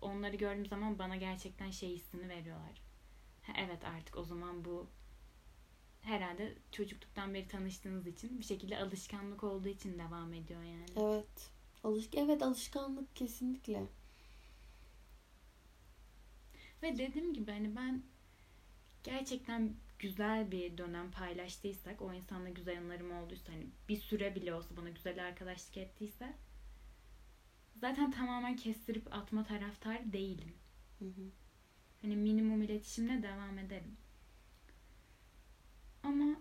onları 0.00 0.36
gördüğüm 0.36 0.66
zaman 0.66 0.98
bana 0.98 1.16
gerçekten 1.16 1.70
şey 1.70 1.90
hissini 1.94 2.28
veriyorlar. 2.28 2.82
Ha, 3.42 3.52
evet 3.58 3.84
artık 3.84 4.16
o 4.16 4.24
zaman 4.24 4.64
bu 4.64 4.86
herhalde 6.02 6.54
çocukluktan 6.72 7.34
beri 7.34 7.48
tanıştığınız 7.48 8.06
için 8.06 8.38
bir 8.38 8.44
şekilde 8.44 8.78
alışkanlık 8.78 9.44
olduğu 9.44 9.68
için 9.68 9.98
devam 9.98 10.32
ediyor 10.32 10.62
yani. 10.62 10.92
Evet. 10.96 11.50
Alış 11.84 12.08
evet 12.16 12.42
alışkanlık 12.42 13.16
kesinlikle. 13.16 13.86
Ve 16.82 16.98
dediğim 16.98 17.34
gibi 17.34 17.50
hani 17.50 17.76
ben 17.76 18.02
gerçekten 19.02 19.74
güzel 20.04 20.50
bir 20.50 20.78
dönem 20.78 21.10
paylaştıysak, 21.10 22.02
o 22.02 22.12
insanla 22.12 22.48
güzel 22.48 22.78
anılarım 22.78 23.12
olduysa, 23.12 23.52
hani 23.52 23.66
bir 23.88 23.96
süre 23.96 24.34
bile 24.34 24.54
olsa 24.54 24.76
bana 24.76 24.90
güzel 24.90 25.26
arkadaşlık 25.26 25.76
ettiyse 25.76 26.32
zaten 27.80 28.10
tamamen 28.10 28.56
kestirip 28.56 29.14
atma 29.14 29.44
taraftar 29.44 30.12
değilim. 30.12 30.52
Hı 30.98 31.04
hı. 31.04 31.30
Hani 32.02 32.16
minimum 32.16 32.62
iletişimle 32.62 33.22
devam 33.22 33.58
ederim. 33.58 33.96
Ama 36.02 36.36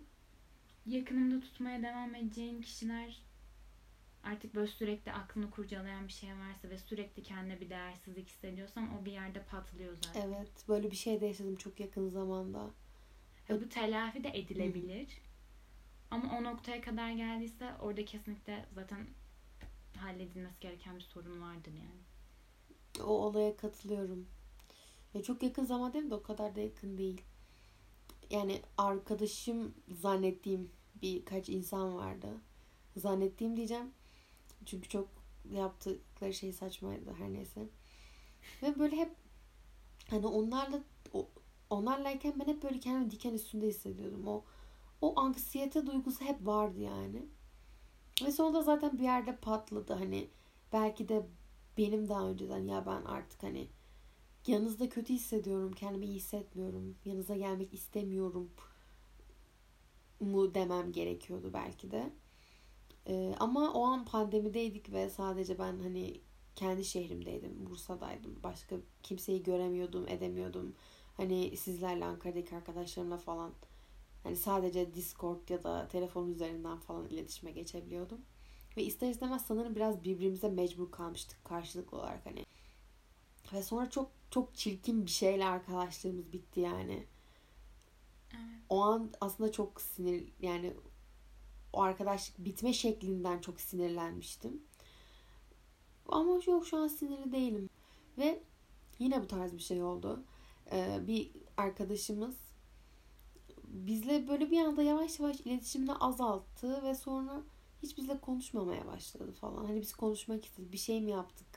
yakınımda 0.85 1.39
tutmaya 1.39 1.83
devam 1.83 2.15
edeceğim 2.15 2.61
kişiler 2.61 3.21
artık 4.23 4.55
böyle 4.55 4.67
sürekli 4.67 5.11
aklını 5.11 5.51
kurcalayan 5.51 6.07
bir 6.07 6.13
şey 6.13 6.29
varsa 6.29 6.69
ve 6.69 6.77
sürekli 6.77 7.23
kendine 7.23 7.61
bir 7.61 7.69
değersizlik 7.69 8.27
hissediyorsan 8.27 9.01
o 9.01 9.05
bir 9.05 9.11
yerde 9.11 9.43
patlıyor 9.43 9.95
zaten. 10.05 10.21
Evet 10.21 10.67
böyle 10.67 10.91
bir 10.91 10.95
şey 10.95 11.21
de 11.21 11.25
yaşadım 11.25 11.55
çok 11.55 11.79
yakın 11.79 12.09
zamanda. 12.09 12.69
Ya 13.49 13.61
bu 13.61 13.69
telafi 13.69 14.23
de 14.23 14.29
edilebilir. 14.29 15.07
Hı. 15.07 15.21
Ama 16.11 16.37
o 16.37 16.43
noktaya 16.43 16.81
kadar 16.81 17.11
geldiyse 17.11 17.73
orada 17.81 18.05
kesinlikle 18.05 18.65
zaten 18.75 19.07
halledilmesi 19.97 20.59
gereken 20.59 20.95
bir 20.95 21.01
sorun 21.01 21.41
vardır 21.41 21.71
yani. 21.71 22.01
O 23.03 23.11
olaya 23.11 23.57
katılıyorum. 23.57 24.27
Ya 25.13 25.23
çok 25.23 25.43
yakın 25.43 25.65
zaman 25.65 25.93
değil 25.93 26.05
mi 26.05 26.11
de 26.11 26.15
o 26.15 26.23
kadar 26.23 26.55
da 26.55 26.59
yakın 26.59 26.97
değil. 26.97 27.21
Yani 28.29 28.61
arkadaşım 28.77 29.73
zannettiğim 29.91 30.71
birkaç 31.01 31.49
insan 31.49 31.95
vardı. 31.95 32.27
Zannettiğim 32.97 33.55
diyeceğim. 33.55 33.91
Çünkü 34.65 34.89
çok 34.89 35.09
yaptıkları 35.51 36.33
şey 36.33 36.53
saçmaydı 36.53 37.13
her 37.13 37.33
neyse. 37.33 37.67
Ve 38.61 38.79
böyle 38.79 38.95
hep 38.95 39.11
hani 40.09 40.27
onlarla 40.27 40.83
onlarlayken 41.73 42.33
ben 42.39 42.53
hep 42.53 42.63
böyle 42.63 42.79
kendimi 42.79 43.11
diken 43.11 43.33
üstünde 43.33 43.67
hissediyordum. 43.67 44.27
O 44.27 44.43
o 45.01 45.19
anksiyete 45.19 45.85
duygusu 45.87 46.25
hep 46.25 46.45
vardı 46.45 46.79
yani. 46.79 47.25
Ve 48.25 48.31
sonra 48.31 48.53
da 48.53 48.61
zaten 48.61 48.97
bir 48.97 49.03
yerde 49.03 49.35
patladı. 49.35 49.93
Hani 49.93 50.29
belki 50.73 51.09
de 51.09 51.25
benim 51.77 52.09
daha 52.09 52.27
önceden 52.27 52.67
ya 52.67 52.85
ben 52.85 53.05
artık 53.05 53.43
hani 53.43 53.67
yanınızda 54.47 54.89
kötü 54.89 55.13
hissediyorum, 55.13 55.71
kendimi 55.71 56.05
iyi 56.05 56.15
hissetmiyorum, 56.15 56.95
yanınıza 57.05 57.35
gelmek 57.35 57.73
istemiyorum 57.73 58.49
mu 60.19 60.53
demem 60.55 60.91
gerekiyordu 60.91 61.51
belki 61.53 61.91
de. 61.91 62.13
Ee, 63.07 63.35
ama 63.39 63.73
o 63.73 63.83
an 63.83 64.05
pandemideydik 64.05 64.91
ve 64.91 65.09
sadece 65.09 65.59
ben 65.59 65.79
hani 65.79 66.21
kendi 66.55 66.85
şehrimdeydim, 66.85 67.65
Bursa'daydım. 67.65 68.39
Başka 68.43 68.75
kimseyi 69.03 69.43
göremiyordum, 69.43 70.07
edemiyordum. 70.07 70.75
Hani 71.17 71.57
sizlerle 71.57 72.05
Ankara'daki 72.05 72.55
arkadaşlarımla 72.55 73.17
falan 73.17 73.51
hani 74.23 74.35
sadece 74.35 74.93
Discord 74.93 75.49
ya 75.49 75.63
da 75.63 75.87
telefon 75.87 76.29
üzerinden 76.29 76.77
falan 76.77 77.07
iletişime 77.07 77.51
geçebiliyordum. 77.51 78.21
Ve 78.77 78.83
ister 78.83 79.09
istemez 79.09 79.45
sanırım 79.45 79.75
biraz 79.75 80.03
birbirimize 80.03 80.49
mecbur 80.49 80.91
kalmıştık 80.91 81.45
karşılıklı 81.45 81.97
olarak 81.97 82.25
hani. 82.25 82.45
Ve 83.53 83.63
sonra 83.63 83.89
çok 83.89 84.11
çok 84.31 84.55
çirkin 84.55 85.05
bir 85.05 85.11
şeyle 85.11 85.45
arkadaşlığımız 85.45 86.33
bitti 86.33 86.59
yani. 86.59 87.07
Evet. 88.33 88.61
O 88.69 88.81
an 88.81 89.11
aslında 89.21 89.51
çok 89.51 89.81
sinir 89.81 90.33
yani 90.39 90.73
o 91.73 91.81
arkadaşlık 91.81 92.45
bitme 92.45 92.73
şeklinden 92.73 93.39
çok 93.39 93.61
sinirlenmiştim. 93.61 94.63
Ama 96.07 96.39
yok 96.47 96.67
şu 96.67 96.77
an 96.77 96.87
sinirli 96.87 97.31
değilim. 97.31 97.69
Ve 98.17 98.43
yine 98.99 99.21
bu 99.23 99.27
tarz 99.27 99.53
bir 99.53 99.59
şey 99.59 99.83
oldu. 99.83 100.23
Ee, 100.73 100.99
bir 101.07 101.31
arkadaşımız 101.57 102.35
bizle 103.63 104.27
böyle 104.27 104.51
bir 104.51 104.59
anda 104.65 104.83
yavaş 104.83 105.19
yavaş 105.19 105.39
iletişimini 105.39 105.93
azalttı 105.93 106.83
ve 106.83 106.95
sonra 106.95 107.41
hiç 107.83 107.97
bizle 107.97 108.19
konuşmamaya 108.19 108.87
başladı 108.87 109.31
falan. 109.31 109.65
Hani 109.65 109.81
biz 109.81 109.93
konuşmak 109.95 110.45
istedik. 110.45 110.71
Bir 110.71 110.77
şey 110.77 111.01
mi 111.01 111.11
yaptık? 111.11 111.47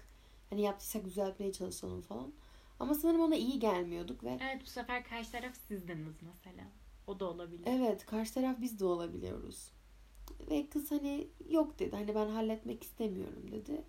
Hani 0.50 0.62
yaptıysak 0.62 1.04
düzeltmeye 1.04 1.52
çalışalım 1.52 2.02
falan. 2.02 2.32
Ama 2.80 2.94
sanırım 2.94 3.20
ona 3.20 3.36
iyi 3.36 3.58
gelmiyorduk 3.58 4.24
ve 4.24 4.38
Evet 4.42 4.62
bu 4.62 4.70
sefer 4.70 5.04
karşı 5.04 5.32
taraf 5.32 5.56
sizdiniz 5.68 6.14
mesela. 6.22 6.64
O 7.06 7.20
da 7.20 7.30
olabilir. 7.30 7.62
evet 7.66 8.06
karşı 8.06 8.34
taraf 8.34 8.56
biz 8.60 8.80
de 8.80 8.84
olabiliyoruz. 8.84 9.70
Ve 10.50 10.68
kız 10.68 10.90
hani 10.90 11.28
yok 11.48 11.78
dedi. 11.78 11.96
Hani 11.96 12.14
ben 12.14 12.28
halletmek 12.28 12.82
istemiyorum 12.82 13.50
dedi. 13.52 13.82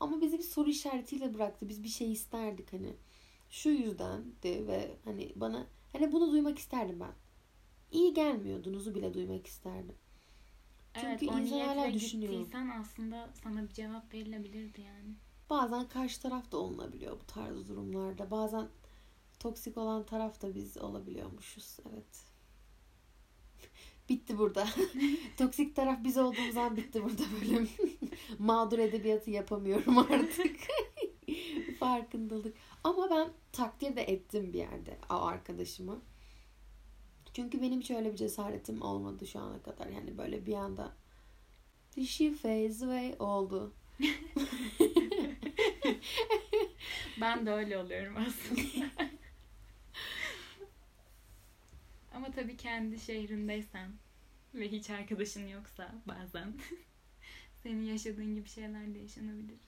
Ama 0.00 0.20
bizi 0.20 0.38
bir 0.38 0.42
soru 0.42 0.70
işaretiyle 0.70 1.34
bıraktı. 1.34 1.68
Biz 1.68 1.82
bir 1.82 1.88
şey 1.88 2.12
isterdik 2.12 2.72
hani. 2.72 2.92
Şu 3.56 3.68
yüzden 3.68 4.24
de 4.42 4.66
ve 4.66 4.96
hani 5.04 5.32
bana 5.36 5.66
hani 5.92 6.12
bunu 6.12 6.32
duymak 6.32 6.58
isterdim 6.58 7.00
ben. 7.00 7.12
İyi 7.90 8.14
gelmiyordunuzu 8.14 8.94
bile 8.94 9.14
duymak 9.14 9.46
isterdim. 9.46 9.94
evet, 10.94 11.20
çünkü 11.20 11.34
o 11.34 11.38
insan 11.38 11.60
hala 11.60 11.94
düşünüyor. 11.94 12.32
gittiysen 12.32 12.68
aslında 12.68 13.30
sana 13.42 13.68
bir 13.68 13.74
cevap 13.74 14.14
verilebilirdi 14.14 14.80
yani. 14.80 15.14
Bazen 15.50 15.88
karşı 15.88 16.22
taraf 16.22 16.52
da 16.52 16.56
olunabiliyor 16.56 17.20
bu 17.20 17.26
tarz 17.26 17.68
durumlarda. 17.68 18.30
Bazen 18.30 18.68
toksik 19.38 19.78
olan 19.78 20.06
taraf 20.06 20.42
da 20.42 20.54
biz 20.54 20.78
olabiliyormuşuz. 20.78 21.76
Evet. 21.92 22.24
Bitti 24.08 24.38
burada. 24.38 24.68
toksik 25.38 25.76
taraf 25.76 25.98
biz 26.04 26.16
olduğumuz 26.16 26.54
zaman 26.54 26.76
bitti 26.76 27.04
burada 27.04 27.22
bölüm. 27.40 27.68
Mağdur 28.38 28.78
edebiyatı 28.78 29.30
yapamıyorum 29.30 29.98
artık. 29.98 30.56
Farkındalık. 31.80 32.56
Ama 32.86 33.10
ben 33.10 33.28
takdir 33.52 33.96
de 33.96 34.02
ettim 34.02 34.52
bir 34.52 34.58
yerde 34.58 34.98
o 35.10 35.14
arkadaşımı. 35.14 36.00
Çünkü 37.34 37.62
benim 37.62 37.80
hiç 37.80 37.90
öyle 37.90 38.12
bir 38.12 38.16
cesaretim 38.16 38.82
olmadı 38.82 39.26
şu 39.26 39.40
ana 39.40 39.62
kadar. 39.62 39.86
Yani 39.86 40.18
böyle 40.18 40.46
bir 40.46 40.54
anda 40.54 40.92
she 42.06 42.32
phase 42.32 42.84
away 42.84 43.16
oldu. 43.18 43.72
Ben 47.20 47.46
de 47.46 47.50
öyle 47.50 47.78
oluyorum 47.78 48.16
aslında. 48.16 48.90
Ama 52.14 52.30
tabii 52.30 52.56
kendi 52.56 53.00
şehrindeysen 53.00 53.90
ve 54.54 54.68
hiç 54.68 54.90
arkadaşın 54.90 55.48
yoksa 55.48 55.94
bazen 56.06 56.52
senin 57.62 57.82
yaşadığın 57.82 58.34
gibi 58.34 58.48
şeyler 58.48 58.94
de 58.94 58.98
yaşanabilir. 58.98 59.58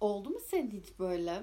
Oldu 0.00 0.30
mu 0.30 0.40
senin 0.46 0.70
hiç 0.70 0.98
böyle? 0.98 1.42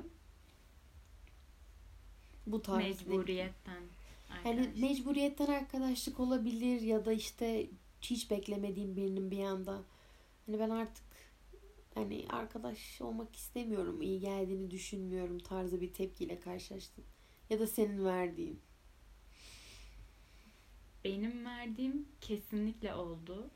Bu 2.47 2.61
tarz 2.61 3.07
Mecburiyetten. 3.07 3.83
Hani 4.29 4.69
mecburiyetten 4.77 5.47
arkadaşlık 5.47 6.19
olabilir 6.19 6.81
ya 6.81 7.05
da 7.05 7.13
işte 7.13 7.67
hiç 8.01 8.31
beklemediğim 8.31 8.95
birinin 8.95 9.31
bir 9.31 9.43
anda 9.43 9.83
hani 10.45 10.59
ben 10.59 10.69
artık 10.69 11.05
hani 11.93 12.25
arkadaş 12.29 13.01
olmak 13.01 13.35
istemiyorum, 13.35 14.01
iyi 14.01 14.19
geldiğini 14.19 14.71
düşünmüyorum 14.71 15.39
tarzı 15.39 15.81
bir 15.81 15.93
tepkiyle 15.93 16.39
karşılaştın. 16.39 17.03
Ya 17.49 17.59
da 17.59 17.67
senin 17.67 18.05
verdiğin. 18.05 18.59
Benim 21.03 21.45
verdiğim 21.45 22.07
kesinlikle 22.21 22.93
oldu. 22.93 23.49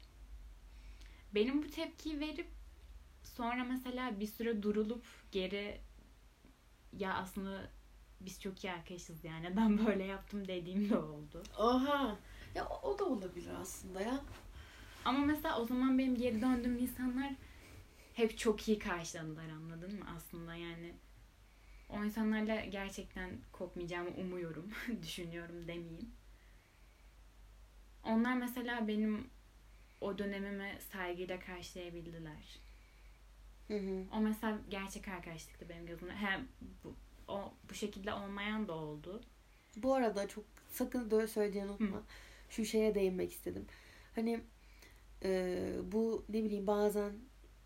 Benim 1.36 1.64
bu 1.64 1.68
tepkiyi 1.68 2.20
verip 2.20 2.48
sonra 3.24 3.64
mesela 3.64 4.20
bir 4.20 4.28
süre 4.28 4.64
durulup 4.64 5.06
geri 5.32 5.82
ya 6.94 7.14
aslında 7.14 7.70
biz 8.22 8.42
çok 8.42 8.64
iyi 8.64 8.72
arkadaşız 8.74 9.24
yani 9.24 9.44
neden 9.52 9.86
böyle 9.86 10.04
yaptım 10.04 10.48
dediğim 10.48 10.90
de 10.90 10.98
oldu. 10.98 11.44
Oha. 11.58 12.18
Ya 12.56 12.68
o, 12.68 12.90
o 12.90 13.00
da 13.00 13.06
olabilir 13.06 13.52
aslında 13.62 14.02
ya. 14.02 14.22
Ama 15.06 15.26
mesela 15.26 15.60
o 15.60 15.66
zaman 15.66 15.98
benim 15.98 16.16
geri 16.16 16.42
döndüğüm 16.42 16.80
insanlar 16.80 17.34
hep 18.14 18.38
çok 18.38 18.68
iyi 18.68 18.80
karşıladılar 18.80 19.50
anladın 19.50 20.00
mı 20.00 20.06
aslında 20.16 20.56
yani. 20.56 20.94
O 21.90 22.04
insanlarla 22.04 22.66
gerçekten 22.66 23.38
kopmayacağımı 23.52 24.10
umuyorum, 24.10 24.70
düşünüyorum 25.02 25.68
demeyeyim. 25.68 26.12
Onlar 28.04 28.38
mesela 28.38 28.88
benim 28.88 29.30
o 30.02 30.18
dönemimi 30.18 30.78
saygıyla 30.92 31.40
karşılayabildiler. 31.40 32.60
Hı 33.72 33.78
hı. 33.78 34.04
O 34.18 34.20
mesela 34.22 34.60
gerçek 34.70 35.08
arkadaşlıktı 35.08 35.70
benim 35.70 35.86
gözümde. 35.86 36.12
Hem 36.14 36.48
bu, 36.84 36.96
o, 37.28 37.54
bu 37.70 37.74
şekilde 37.74 38.14
olmayan 38.14 38.68
da 38.68 38.74
oldu. 38.74 39.22
Bu 39.78 39.94
arada 39.96 40.28
çok 40.28 40.44
sakın 40.70 41.12
böyle 41.12 41.28
söyleyeceğini 41.28 41.70
unutma. 41.72 42.04
Şu 42.50 42.66
şeye 42.66 42.96
değinmek 42.96 43.32
istedim. 43.32 43.66
Hani 44.16 44.42
e, 45.24 45.74
bu 45.92 46.26
ne 46.30 46.44
bileyim 46.44 46.68
bazen 46.68 47.12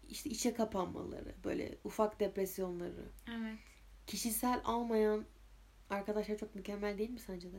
işte 0.09 0.29
içe 0.29 0.53
kapanmaları, 0.53 1.35
böyle 1.43 1.77
ufak 1.83 2.19
depresyonları, 2.19 3.05
Evet. 3.29 3.59
kişisel 4.07 4.61
almayan 4.65 5.25
arkadaşlar 5.89 6.37
çok 6.37 6.55
mükemmel 6.55 6.97
değil 6.97 7.09
mi 7.09 7.19
sence 7.19 7.53
de? 7.53 7.57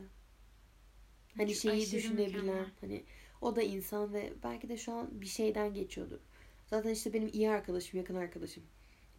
Hani 1.37 1.53
Çok 1.53 1.61
şeyi 1.61 1.91
düşünebilen, 1.91 2.41
mükemmel. 2.45 2.65
hani 2.81 3.03
o 3.41 3.55
da 3.55 3.61
insan 3.61 4.13
ve 4.13 4.33
belki 4.43 4.69
de 4.69 4.77
şu 4.77 4.91
an 4.93 5.21
bir 5.21 5.25
şeyden 5.25 5.73
geçiyordur. 5.73 6.19
Zaten 6.67 6.89
işte 6.89 7.13
benim 7.13 7.29
iyi 7.33 7.49
arkadaşım, 7.49 7.99
yakın 7.99 8.15
arkadaşım. 8.15 8.63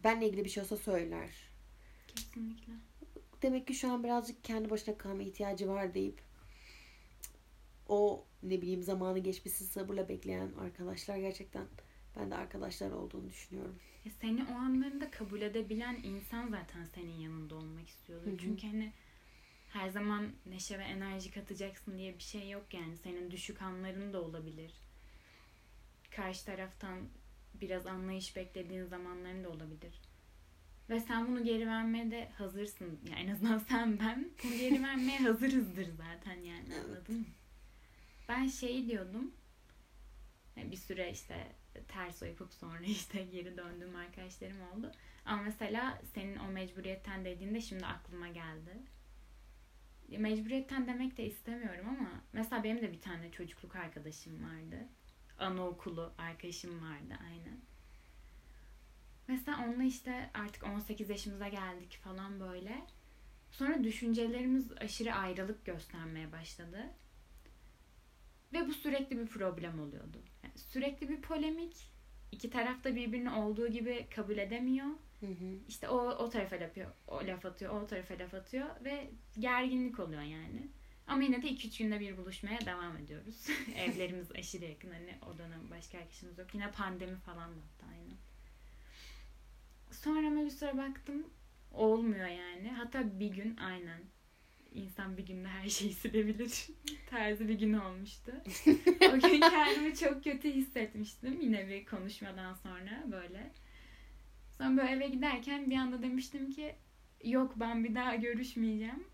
Benle 0.03 0.27
ilgili 0.27 0.45
bir 0.45 0.49
şey 0.49 0.63
olsa 0.63 0.77
söyler. 0.77 1.29
Kesinlikle. 2.07 2.73
Demek 3.41 3.67
ki 3.67 3.73
şu 3.73 3.91
an 3.91 4.03
birazcık 4.03 4.43
kendi 4.43 4.69
başına 4.69 4.97
kalma 4.97 5.23
ihtiyacı 5.23 5.67
var 5.67 5.93
deyip 5.93 6.21
o 7.87 8.25
ne 8.43 8.61
bileyim 8.61 8.83
zamanı 8.83 9.19
geçmesi 9.19 9.65
sabırla 9.65 10.09
bekleyen 10.09 10.51
arkadaşlar 10.59 11.17
gerçekten 11.17 11.65
ben 12.15 12.31
de 12.31 12.35
arkadaşlar 12.35 12.91
olduğunu 12.91 13.29
düşünüyorum. 13.29 13.79
Ya 14.05 14.11
seni 14.21 14.43
o 14.43 14.53
anlarında 14.53 15.11
kabul 15.11 15.41
edebilen 15.41 15.99
insan 16.03 16.47
zaten 16.47 16.85
senin 16.95 17.19
yanında 17.19 17.55
olmak 17.55 17.89
istiyordur. 17.89 18.31
Çünkü 18.39 18.67
hani 18.67 18.93
her 19.69 19.89
zaman 19.89 20.31
neşe 20.45 20.79
ve 20.79 20.83
enerji 20.83 21.31
katacaksın 21.31 21.97
diye 21.97 22.15
bir 22.15 22.23
şey 22.23 22.49
yok 22.49 22.73
yani. 22.73 22.97
Senin 22.97 23.31
düşük 23.31 23.61
anların 23.61 24.13
da 24.13 24.21
olabilir. 24.21 24.73
Karşı 26.11 26.45
taraftan 26.45 26.99
biraz 27.53 27.85
anlayış 27.87 28.35
beklediğin 28.35 28.85
zamanların 28.85 29.43
da 29.43 29.49
olabilir. 29.49 30.01
Ve 30.89 30.99
sen 30.99 31.27
bunu 31.27 31.43
geri 31.43 31.67
vermeye 31.67 32.11
de 32.11 32.29
hazırsın. 32.37 32.99
Yani 33.09 33.19
en 33.19 33.33
azından 33.33 33.57
sen 33.57 33.99
ben 33.99 34.31
bunu 34.43 34.57
geri 34.57 34.83
vermeye 34.83 35.17
hazırızdır 35.19 35.87
zaten 35.97 36.35
yani 36.35 36.75
anladın 36.85 37.19
mı? 37.19 37.25
Ben 38.29 38.47
şey 38.47 38.87
diyordum. 38.87 39.33
Bir 40.57 40.77
süre 40.77 41.11
işte 41.11 41.47
ters 41.87 42.21
yapıp 42.21 42.53
sonra 42.53 42.81
işte 42.85 43.23
geri 43.23 43.57
döndüğüm 43.57 43.95
arkadaşlarım 43.95 44.61
oldu. 44.61 44.91
Ama 45.25 45.41
mesela 45.41 46.01
senin 46.13 46.39
o 46.39 46.47
mecburiyetten 46.47 47.25
dediğinde 47.25 47.61
şimdi 47.61 47.85
aklıma 47.85 48.27
geldi. 48.27 48.77
Mecburiyetten 50.17 50.87
demek 50.87 51.17
de 51.17 51.25
istemiyorum 51.25 51.85
ama 51.89 52.23
mesela 52.33 52.63
benim 52.63 52.81
de 52.81 52.91
bir 52.91 53.01
tane 53.01 53.31
çocukluk 53.31 53.75
arkadaşım 53.75 54.43
vardı. 54.43 54.87
Anaokulu 55.39 56.13
arkadaşım 56.17 56.81
vardı 56.81 57.13
aynen. 57.23 57.59
Mesela 59.27 59.57
onunla 59.65 59.83
işte 59.83 60.29
artık 60.33 60.63
18 60.63 61.09
yaşımıza 61.09 61.47
geldik 61.47 61.99
falan 62.03 62.39
böyle. 62.39 62.85
Sonra 63.51 63.83
düşüncelerimiz 63.83 64.71
aşırı 64.71 65.13
ayrılık 65.13 65.65
göstermeye 65.65 66.31
başladı. 66.31 66.85
Ve 68.53 68.67
bu 68.67 68.73
sürekli 68.73 69.17
bir 69.17 69.25
problem 69.25 69.79
oluyordu. 69.79 70.17
Yani 70.43 70.57
sürekli 70.57 71.09
bir 71.09 71.21
polemik. 71.21 71.91
İki 72.31 72.49
taraf 72.49 72.83
da 72.83 72.95
birbirini 72.95 73.31
olduğu 73.31 73.67
gibi 73.67 74.07
kabul 74.15 74.37
edemiyor. 74.37 74.87
Hı 75.19 75.25
hı. 75.25 75.59
İşte 75.67 75.89
o 75.89 75.97
o 75.97 76.29
tarafa 76.29 76.55
laf 76.55 76.77
o 77.07 77.27
laf 77.27 77.45
atıyor, 77.45 77.81
o 77.81 77.87
tarafa 77.87 78.13
laf 78.19 78.33
atıyor 78.33 78.67
ve 78.83 79.09
gerginlik 79.39 79.99
oluyor 79.99 80.21
yani. 80.21 80.69
Ama 81.09 81.23
yine 81.23 81.41
de 81.41 81.47
2-3 81.47 81.77
günde 81.77 81.99
bir 81.99 82.17
buluşmaya 82.17 82.65
devam 82.65 82.97
ediyoruz. 82.97 83.47
Evlerimiz 83.75 84.31
aşırı 84.31 84.65
yakın. 84.65 84.91
Hani 84.91 85.15
o 85.29 85.37
dönem 85.37 85.71
başka 85.71 85.97
arkadaşımız 85.97 86.37
yok. 86.37 86.53
Yine 86.53 86.71
pandemi 86.71 87.17
falan 87.17 87.49
da 87.49 87.55
hatta 87.55 87.91
aynen. 87.91 88.17
Sonra 89.91 90.49
süre 90.49 90.77
baktım 90.77 91.27
olmuyor 91.71 92.27
yani. 92.27 92.69
Hatta 92.69 93.19
bir 93.19 93.31
gün 93.31 93.57
aynen. 93.57 94.01
İnsan 94.73 95.17
bir 95.17 95.25
günde 95.25 95.47
her 95.47 95.69
şeyi 95.69 95.93
silebilir. 95.93 96.67
Tarzı 97.09 97.47
bir 97.47 97.59
gün 97.59 97.73
olmuştu. 97.73 98.31
o 99.01 99.19
gün 99.19 99.39
kendimi 99.39 99.95
çok 99.95 100.23
kötü 100.23 100.51
hissetmiştim. 100.51 101.41
Yine 101.41 101.67
bir 101.67 101.85
konuşmadan 101.85 102.53
sonra 102.53 103.03
böyle. 103.11 103.51
Sonra 104.57 104.77
böyle 104.77 104.91
eve 104.91 105.07
giderken 105.07 105.69
bir 105.69 105.75
anda 105.75 106.01
demiştim 106.01 106.51
ki 106.51 106.75
yok 107.23 107.53
ben 107.55 107.83
bir 107.83 107.95
daha 107.95 108.15
görüşmeyeceğim. 108.15 109.08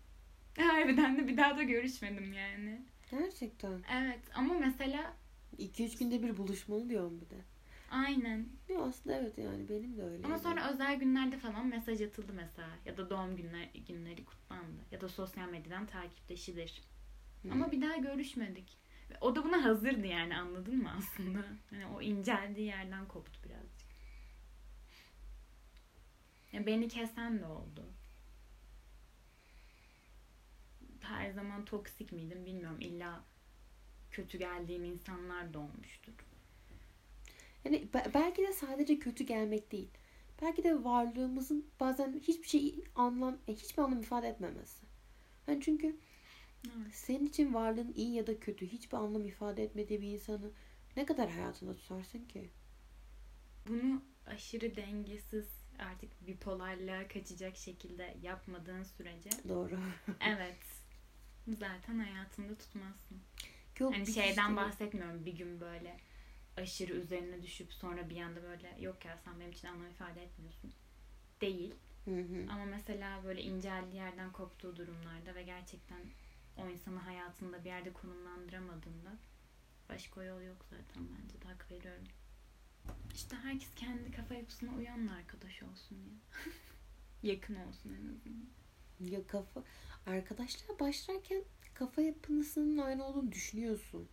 Harbiden 0.70 1.18
de 1.18 1.28
bir 1.28 1.36
daha 1.36 1.56
da 1.56 1.62
görüşmedim 1.62 2.32
yani. 2.32 2.82
Gerçekten. 3.10 3.82
Evet 3.92 4.20
ama 4.34 4.54
mesela 4.54 5.12
2-3 5.58 5.98
günde 5.98 6.22
bir 6.22 6.36
buluşmalı 6.36 6.88
diyorum 6.88 7.20
bir 7.20 7.30
de. 7.30 7.40
aynen. 7.90 8.46
Ya 8.68 8.80
aslında 8.82 9.16
evet 9.16 9.38
yani 9.38 9.68
benim 9.68 9.96
de 9.96 10.02
öyle. 10.02 10.24
Ama 10.24 10.38
sonra 10.38 10.70
özel 10.72 10.96
günlerde 10.96 11.38
falan 11.38 11.66
mesaj 11.66 12.02
atıldı 12.02 12.32
mesela. 12.32 12.68
Ya 12.86 12.96
da 12.96 13.10
doğum 13.10 13.36
günler, 13.36 13.68
günleri 13.88 14.24
kutlandı. 14.24 14.80
Ya 14.90 15.00
da 15.00 15.08
sosyal 15.08 15.48
medyadan 15.48 15.86
takipleşilir. 15.86 16.82
Hı. 17.42 17.52
Ama 17.52 17.72
bir 17.72 17.82
daha 17.82 17.96
görüşmedik. 17.96 18.76
O 19.20 19.36
da 19.36 19.44
buna 19.44 19.64
hazırdı 19.64 20.06
yani 20.06 20.36
anladın 20.36 20.76
mı 20.76 20.90
aslında? 20.98 21.44
Hani 21.70 21.86
o 21.86 22.02
inceldiği 22.02 22.66
yerden 22.66 23.08
koptu 23.08 23.40
birazcık. 23.44 23.86
Ya 26.52 26.66
beni 26.66 26.88
kesen 26.88 27.40
de 27.40 27.46
oldu. 27.46 27.84
Her 31.08 31.30
zaman 31.30 31.64
toksik 31.64 32.12
miydim 32.12 32.46
bilmiyorum. 32.46 32.78
İlla 32.80 33.24
kötü 34.10 34.38
geldiğim 34.38 34.84
insanlar 34.84 35.54
da 35.54 35.58
olmuştur. 35.58 36.12
Yani 37.64 37.88
be- 37.94 38.10
belki 38.14 38.42
de 38.42 38.52
sadece 38.52 38.98
kötü 38.98 39.24
gelmek 39.24 39.72
değil. 39.72 39.88
Belki 40.42 40.64
de 40.64 40.84
varlığımızın 40.84 41.66
bazen 41.80 42.20
hiçbir 42.22 42.48
şey 42.48 42.84
anlam, 42.94 43.38
e, 43.48 43.52
hiçbir 43.52 43.82
anlam 43.82 44.00
ifade 44.00 44.28
etmemesi. 44.28 44.86
Yani 45.48 45.60
çünkü 45.60 45.96
Evet. 46.66 46.94
senin 46.94 47.26
için 47.26 47.54
varlığın 47.54 47.92
iyi 47.96 48.14
ya 48.14 48.26
da 48.26 48.40
kötü 48.40 48.66
hiçbir 48.66 48.96
anlam 48.96 49.24
ifade 49.26 49.62
etmediği 49.64 50.02
bir 50.02 50.08
insanı 50.12 50.50
ne 50.96 51.06
kadar 51.06 51.30
hayatında 51.30 51.74
tutarsın 51.76 52.24
ki? 52.24 52.50
Bunu 53.68 54.02
aşırı 54.26 54.76
dengesiz 54.76 55.46
artık 55.78 56.26
bipolarlığa 56.26 57.08
kaçacak 57.08 57.56
şekilde 57.56 58.16
yapmadığın 58.22 58.82
sürece 58.82 59.30
Doğru. 59.48 59.78
evet 60.20 60.58
zaten 61.54 61.98
hayatında 61.98 62.54
tutmazsın. 62.58 63.18
Yok, 63.80 63.94
Hani 63.94 64.06
şeyden 64.06 64.46
kişi- 64.46 64.56
bahsetmiyorum 64.56 65.24
bir 65.26 65.32
gün 65.36 65.60
böyle 65.60 65.96
aşırı 66.56 66.92
üzerine 66.92 67.42
düşüp 67.42 67.72
sonra 67.72 68.10
bir 68.10 68.20
anda 68.20 68.42
böyle 68.42 68.76
yok 68.80 69.04
ya 69.04 69.16
sen 69.18 69.40
benim 69.40 69.50
için 69.52 69.68
anlam 69.68 69.90
ifade 69.90 70.22
etmiyorsun. 70.24 70.72
Değil. 71.40 71.74
Hı 72.04 72.10
hı. 72.20 72.46
Ama 72.52 72.64
mesela 72.64 73.24
böyle 73.24 73.42
inceldiği 73.42 73.96
yerden 73.96 74.32
koptuğu 74.32 74.76
durumlarda 74.76 75.34
ve 75.34 75.42
gerçekten 75.42 76.00
o 76.56 76.68
insanı 76.68 76.98
hayatında 76.98 77.60
bir 77.64 77.68
yerde 77.68 77.92
konumlandıramadığında 77.92 79.12
başka 79.88 80.22
yol 80.24 80.42
yok 80.42 80.66
zaten 80.70 81.02
bence 81.18 81.40
de 81.42 81.48
hak 81.48 81.70
veriyorum. 81.70 82.04
İşte 83.14 83.36
herkes 83.36 83.74
kendi 83.74 84.10
kafa 84.10 84.34
yapısına 84.34 84.74
uyanla 84.74 85.12
arkadaş 85.12 85.62
olsun 85.62 85.96
ya. 85.96 86.42
Yakın 87.30 87.54
olsun 87.54 87.90
en 87.90 88.14
azından. 88.14 88.46
Ya 89.00 89.26
kafa 89.26 89.62
arkadaşlar 90.06 90.78
başlarken 90.78 91.42
kafa 91.74 92.02
yapınızın 92.02 92.78
aynı 92.78 93.06
olduğunu 93.06 93.32
düşünüyorsun. 93.32 94.08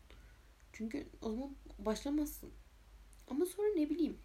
Çünkü 0.73 1.07
o 1.21 1.31
zaman 1.31 1.55
başlamazsın. 1.79 2.51
Ama 3.27 3.45
sonra 3.45 3.67
ne 3.75 3.89
bileyim. 3.89 4.17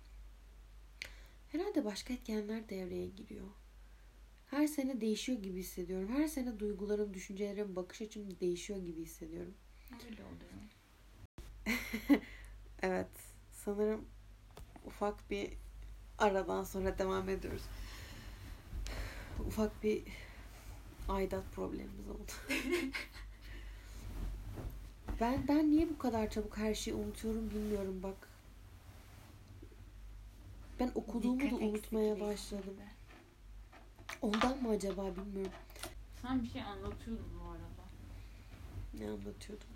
Herhalde 1.52 1.85
başka 1.85 2.14
etkenler 2.14 2.68
devreye 2.68 3.07
giriyor. 3.07 3.46
Her 4.50 4.66
sene 4.66 5.00
değişiyor 5.00 5.42
gibi 5.42 5.59
hissediyorum. 5.59 6.09
Her 6.16 6.28
sene 6.28 6.59
duygularım, 6.59 7.14
düşüncelerim, 7.14 7.76
bakış 7.76 8.02
açım 8.02 8.40
değişiyor 8.40 8.78
gibi 8.78 9.02
hissediyorum. 9.02 9.54
Öyle 10.07 10.22
oluyor. 10.24 10.52
Evet. 12.83 13.11
Sanırım 13.52 14.04
ufak 14.87 15.31
bir 15.31 15.52
aradan 16.18 16.64
sonra 16.64 16.98
devam 16.98 17.28
ediyoruz. 17.28 17.62
Ufak 19.46 19.83
bir 19.83 20.02
aidat 21.09 21.53
problemimiz 21.53 22.09
oldu. 22.09 22.33
ben 25.21 25.49
ben 25.49 25.71
niye 25.71 25.88
bu 25.90 25.99
kadar 25.99 26.31
çabuk 26.31 26.59
her 26.59 26.75
şeyi 26.75 26.94
unutuyorum 26.94 27.51
bilmiyorum 27.51 28.01
bak. 28.03 28.29
Ben 30.81 30.92
okuduğumu 30.94 31.40
Dikkat 31.40 31.61
da 31.61 31.64
unutmaya 31.64 32.21
başladım. 32.21 32.64
gibi. 32.75 32.99
Ondan 34.23 34.62
mı 34.62 34.68
acaba 34.68 35.16
bilmiyorum. 35.16 35.53
Sen 36.23 36.42
bir 36.42 36.49
şey 36.49 36.62
anlatıyordun 36.62 37.40
bu 37.40 37.49
arada. 37.51 37.88
Ne 38.94 39.11
anlatıyordum? 39.11 39.68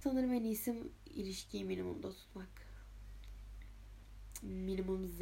Sanırım 0.00 0.32
en 0.32 0.44
iyisi 0.44 0.82
ilişkiyi 1.14 1.64
minimumda 1.64 2.12
tutmak. 2.12 2.48
Minimum 4.42 5.06
Z. 5.08 5.20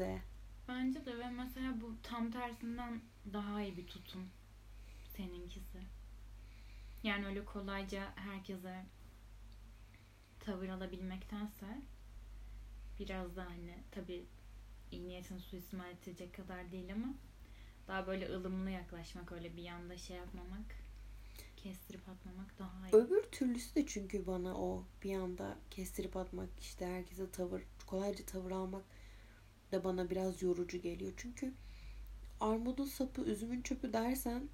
Bence 0.68 1.06
de 1.06 1.18
ve 1.18 1.30
mesela 1.30 1.80
bu 1.80 1.94
tam 2.02 2.30
tersinden 2.30 3.00
daha 3.32 3.62
iyi 3.62 3.76
bir 3.76 3.86
tutum 3.86 4.22
seninkisi. 5.22 5.78
Yani 7.02 7.26
öyle 7.26 7.44
kolayca 7.44 8.12
herkese 8.16 8.84
tavır 10.40 10.68
alabilmektense 10.68 11.66
biraz 12.98 13.36
da 13.36 13.44
hani 13.44 13.74
tabi 13.90 14.24
iyi 14.92 15.08
niyetini 15.08 15.40
suistimal 15.40 15.90
edecek 15.90 16.34
kadar 16.34 16.72
değil 16.72 16.92
ama 16.92 17.14
daha 17.88 18.06
böyle 18.06 18.28
ılımlı 18.28 18.70
yaklaşmak 18.70 19.32
öyle 19.32 19.56
bir 19.56 19.62
yanda 19.62 19.96
şey 19.96 20.16
yapmamak 20.16 20.82
kestirip 21.56 22.08
atmamak 22.08 22.58
daha 22.58 22.88
iyi. 22.88 22.94
Öbür 22.94 23.22
türlüsü 23.22 23.74
de 23.74 23.86
çünkü 23.86 24.26
bana 24.26 24.56
o 24.56 24.84
bir 25.02 25.14
anda 25.14 25.56
kestirip 25.70 26.16
atmak 26.16 26.48
işte 26.60 26.86
herkese 26.86 27.30
tavır 27.30 27.62
kolayca 27.86 28.26
tavır 28.26 28.50
almak 28.50 28.84
da 29.72 29.84
bana 29.84 30.10
biraz 30.10 30.42
yorucu 30.42 30.78
geliyor. 30.78 31.12
Çünkü 31.16 31.52
armudun 32.40 32.84
sapı 32.84 33.22
üzümün 33.22 33.62
çöpü 33.62 33.92
dersen 33.92 34.48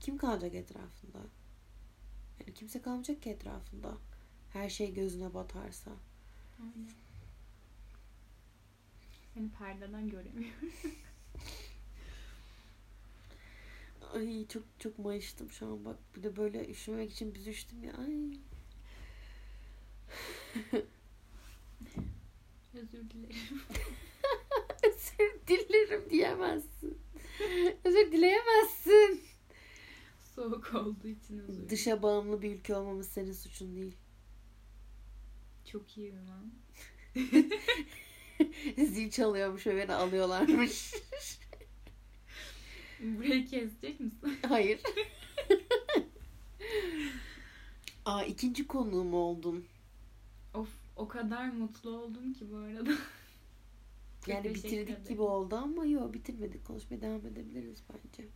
kim 0.00 0.18
kalacak 0.18 0.54
etrafında? 0.54 1.18
Yani 2.40 2.54
kimse 2.54 2.82
kalmayacak 2.82 3.22
ki 3.22 3.30
etrafında. 3.30 3.98
Her 4.52 4.68
şey 4.68 4.94
gözüne 4.94 5.34
batarsa. 5.34 5.90
Aynen. 6.60 6.90
Seni 9.34 9.50
perdeden 9.50 10.08
göremiyorum. 10.08 10.72
Ay 14.14 14.46
çok 14.48 14.62
çok 14.78 14.98
mayıştım 14.98 15.50
şu 15.50 15.66
an 15.66 15.84
bak. 15.84 15.96
Bir 16.16 16.22
de 16.22 16.36
böyle 16.36 16.70
üşümek 16.70 17.12
için 17.12 17.34
biz 17.34 17.48
üşüdüm 17.48 17.84
ya. 17.84 17.92
Ay. 17.92 18.38
Özür 22.74 23.10
dilerim. 23.10 23.62
Özür 24.84 25.46
dilerim 25.48 26.10
diyemezsin. 26.10 26.98
Özür 27.84 28.12
dileyemezsin. 28.12 29.22
Soğuk 30.36 30.74
olduğu 30.74 31.08
için 31.08 31.38
dilerim. 31.38 31.68
Dışa 31.68 32.02
bağımlı 32.02 32.42
bir 32.42 32.56
ülke 32.56 32.76
olmamız 32.76 33.08
senin 33.08 33.32
suçun 33.32 33.76
değil. 33.76 33.96
Çok 35.64 35.98
iyi 35.98 36.12
lan. 36.12 36.52
Zil 38.86 39.10
çalıyormuş 39.10 39.66
ve 39.66 39.76
beni 39.76 39.94
alıyorlarmış. 39.94 40.94
Burayı 43.00 43.46
kesecek 43.46 44.00
misin? 44.00 44.38
Hayır. 44.48 44.80
Aa 48.04 48.24
ikinci 48.24 48.66
konuğum 48.66 49.14
oldun. 49.14 49.64
Of 50.54 50.68
o 50.96 51.08
kadar 51.08 51.48
mutlu 51.48 51.90
oldum 51.90 52.32
ki 52.32 52.50
bu 52.52 52.56
arada. 52.56 52.92
Yani 54.26 54.54
bitirdik 54.54 55.08
gibi 55.08 55.22
oldu 55.22 55.56
ama 55.56 55.86
yok 55.86 56.14
bitirmedik. 56.14 56.66
Konuşmaya 56.66 57.00
devam 57.00 57.26
edebiliriz 57.26 57.82
bence. 57.88 58.28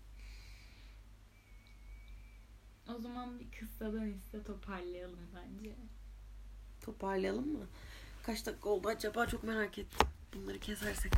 O 2.97 3.01
zaman 3.01 3.41
bir 3.41 3.59
kıssadan 3.59 4.11
iste 4.11 4.43
toparlayalım 4.43 5.19
bence. 5.35 5.75
Toparlayalım 6.81 7.53
mı? 7.53 7.67
Kaç 8.23 8.47
dakika 8.47 8.69
oldu 8.69 8.89
acaba 8.89 9.27
çok 9.27 9.45
merak 9.45 9.79
ettim. 9.79 10.09
Bunları 10.35 10.59
kesersek. 10.59 11.13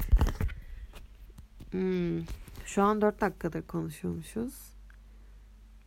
Hmm. 1.70 2.24
Şu 2.66 2.82
an 2.82 3.00
4 3.02 3.20
dakikadır 3.20 3.62
konuşuyormuşuz. 3.62 4.54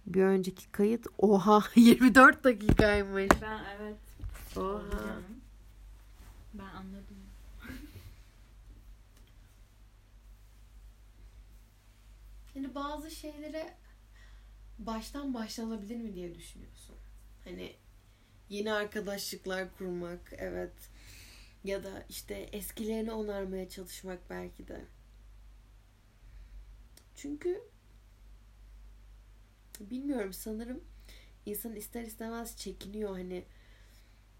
Bir 0.05 0.23
önceki 0.23 0.71
kayıt 0.71 1.07
oha 1.17 1.63
24 1.75 2.43
dakikaymış. 2.43 3.29
Ben 3.41 3.61
evet. 3.77 3.97
Oha. 4.57 5.19
Ben 6.53 6.63
anladım. 6.63 7.17
Yani 12.55 12.75
bazı 12.75 13.11
şeylere 13.11 13.77
baştan 14.79 15.33
başlanabilir 15.33 15.95
mi 15.95 16.15
diye 16.15 16.35
düşünüyorsun. 16.35 16.95
Hani 17.43 17.75
yeni 18.49 18.73
arkadaşlıklar 18.73 19.77
kurmak, 19.77 20.33
evet. 20.37 20.73
Ya 21.63 21.83
da 21.83 22.05
işte 22.09 22.33
eskilerini 22.33 23.11
onarmaya 23.11 23.69
çalışmak 23.69 24.29
belki 24.29 24.67
de. 24.67 24.85
Çünkü 27.15 27.61
bilmiyorum 29.79 30.33
sanırım 30.33 30.83
insan 31.45 31.75
ister 31.75 32.01
istemez 32.01 32.57
çekiniyor 32.57 33.09
hani 33.09 33.45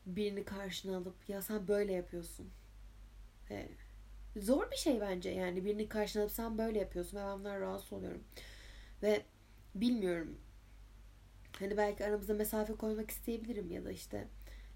birini 0.05 0.45
karşına 0.45 0.97
alıp 0.97 1.29
ya 1.29 1.41
sen 1.41 1.67
böyle 1.67 1.93
yapıyorsun. 1.93 2.49
Ve 3.49 3.69
zor 4.35 4.71
bir 4.71 4.77
şey 4.77 5.01
bence 5.01 5.29
yani 5.29 5.65
birini 5.65 5.89
karşına 5.89 6.23
alıp 6.23 6.31
sen 6.31 6.57
böyle 6.57 6.79
yapıyorsun 6.79 7.17
ve 7.17 7.21
ben 7.21 7.39
bundan 7.39 7.59
rahatsız 7.59 7.93
oluyorum. 7.93 8.23
Ve 9.03 9.25
bilmiyorum 9.75 10.37
hani 11.59 11.77
belki 11.77 12.05
aramıza 12.05 12.33
mesafe 12.33 12.73
koymak 12.73 13.11
isteyebilirim 13.11 13.71
ya 13.71 13.85
da 13.85 13.91
işte 13.91 14.27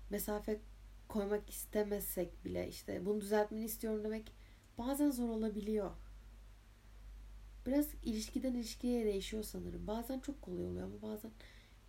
mesafe 0.10 0.60
koymak 1.08 1.50
istemezsek 1.50 2.46
bile 2.46 2.68
işte 2.68 3.06
bunu 3.06 3.22
düzeltmeni 3.22 3.66
istiyorum 3.66 4.04
demek 4.04 4.32
bazen 4.78 5.12
zor 5.12 5.30
olabiliyor. 5.30 5.92
Biraz 7.66 7.88
ilişkiden 8.04 8.54
ilişkiye 8.54 9.06
değişiyor 9.06 9.44
sanırım. 9.44 9.88
Bazen 9.88 10.20
çok 10.20 10.42
kolay 10.42 10.66
oluyor 10.66 10.84
ama 10.84 11.02
bazen 11.02 11.32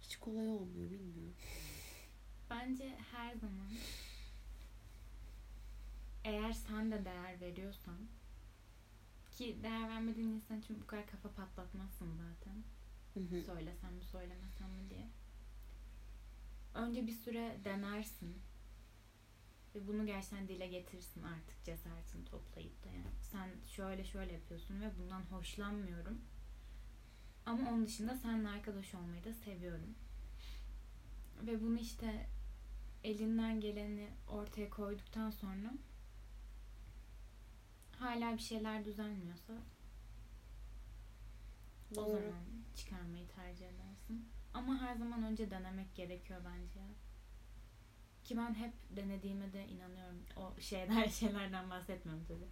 hiç 0.01 0.17
kolay 0.17 0.49
olmuyor 0.49 0.91
bilmiyorum. 0.91 1.35
Bence 2.51 2.89
her 3.13 3.35
zaman 3.35 3.71
eğer 6.25 6.53
sen 6.53 6.93
de 6.93 7.05
değer 7.05 7.41
veriyorsan 7.41 7.99
ki 9.33 9.57
değer 9.63 9.89
vermediğin 9.89 10.29
insan 10.29 10.61
için 10.61 10.81
bu 10.83 10.87
kadar 10.87 11.07
kafa 11.07 11.33
patlatmazsın 11.33 12.09
zaten. 12.17 12.63
Hı 13.15 13.21
hı. 13.21 13.43
Söylesem 13.43 13.95
mi 13.95 14.05
söylemesem 14.05 14.71
mi 14.71 14.91
diye. 14.91 15.09
Önce 16.75 17.07
bir 17.07 17.13
süre 17.13 17.61
denersin. 17.65 18.37
Ve 19.75 19.87
bunu 19.87 20.07
gerçekten 20.07 20.49
dile 20.49 20.67
getirsin 20.67 21.23
artık 21.23 21.65
cesaretini 21.65 22.25
toplayıp 22.25 22.85
da 22.85 22.89
yani. 22.89 23.15
Sen 23.23 23.51
şöyle 23.67 24.05
şöyle 24.05 24.33
yapıyorsun 24.33 24.81
ve 24.81 24.91
bundan 24.99 25.21
hoşlanmıyorum. 25.21 26.21
Ama 27.47 27.71
onun 27.71 27.87
dışında 27.87 28.17
seninle 28.17 28.49
arkadaş 28.49 28.95
olmayı 28.95 29.25
da 29.25 29.33
seviyorum. 29.35 29.95
Ve 31.43 31.61
bunu 31.61 31.79
işte 31.79 32.27
elinden 33.05 33.61
geleni 33.61 34.09
ortaya 34.29 34.71
koyduktan 34.71 35.31
sonra 35.31 35.73
hala 37.99 38.33
bir 38.35 38.43
şeyler 38.43 38.85
düzelmiyorsa 38.85 39.53
o 41.97 42.05
zaman 42.05 42.45
çıkarmayı 42.75 43.29
tercih 43.29 43.67
edersin. 43.67 44.29
Ama 44.55 44.81
her 44.81 44.95
zaman 44.97 45.23
önce 45.23 45.51
denemek 45.51 45.95
gerekiyor 45.95 46.41
bence. 46.45 46.81
Ki 48.25 48.37
ben 48.37 48.55
hep 48.55 48.73
denediğime 48.91 49.53
de 49.53 49.69
inanıyorum. 49.69 50.23
O 50.37 50.61
şeyler 50.61 51.09
şeylerden 51.21 51.71
bahsetmiyorum 51.71 52.25
tabii. 52.25 52.49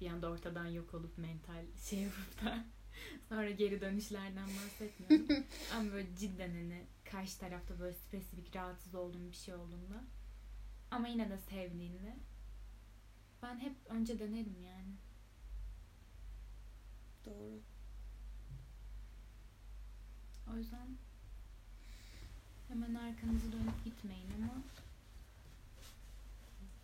Bir 0.00 0.10
anda 0.10 0.30
ortadan 0.30 0.66
yok 0.66 0.94
olup 0.94 1.18
mental 1.18 1.64
şey 1.76 1.98
yapıp 1.98 2.44
da 2.44 2.64
sonra 3.28 3.50
geri 3.50 3.80
dönüşlerden 3.80 4.48
bahsetmiyorum. 4.48 5.44
Ama 5.74 5.92
böyle 5.92 6.16
cidden 6.16 6.50
hani 6.50 6.86
karşı 7.04 7.38
tarafta 7.38 7.78
böyle 7.78 7.94
spesifik 7.94 8.56
rahatsız 8.56 8.94
olduğum 8.94 9.30
bir 9.30 9.36
şey 9.36 9.54
olduğunda 9.54 10.04
ama 10.90 11.08
yine 11.08 11.30
de 11.30 11.38
sevdiğinde 11.38 12.16
ben 13.42 13.60
hep 13.60 13.74
önce 13.88 14.18
denerim 14.18 14.62
yani. 14.62 14.94
Doğru. 17.24 17.60
O 20.52 20.56
yüzden 20.56 20.96
hemen 22.68 22.94
arkanızı 22.94 23.52
dönüp 23.52 23.84
gitmeyin 23.84 24.30
ama 24.42 24.62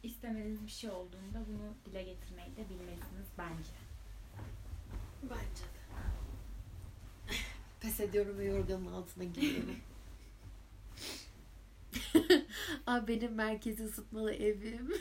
istemediğiniz 0.02 0.62
bir 0.66 0.70
şey 0.70 0.90
olduğunda 0.90 1.44
bunu 1.48 1.74
dile 1.84 2.02
getirmeyi 2.02 2.56
de 2.56 2.68
bilmelisiniz 2.70 3.26
bence. 3.38 3.70
Bence 5.22 5.64
de. 5.64 5.86
Pes 7.80 8.00
ediyorum 8.00 8.38
ve 8.38 8.44
yorganın 8.44 8.86
altına 8.86 9.24
giriyorum. 9.24 9.76
Aa, 12.86 13.08
benim 13.08 13.34
merkezi 13.34 13.84
ısıtmalı 13.84 14.34
evim. 14.34 14.92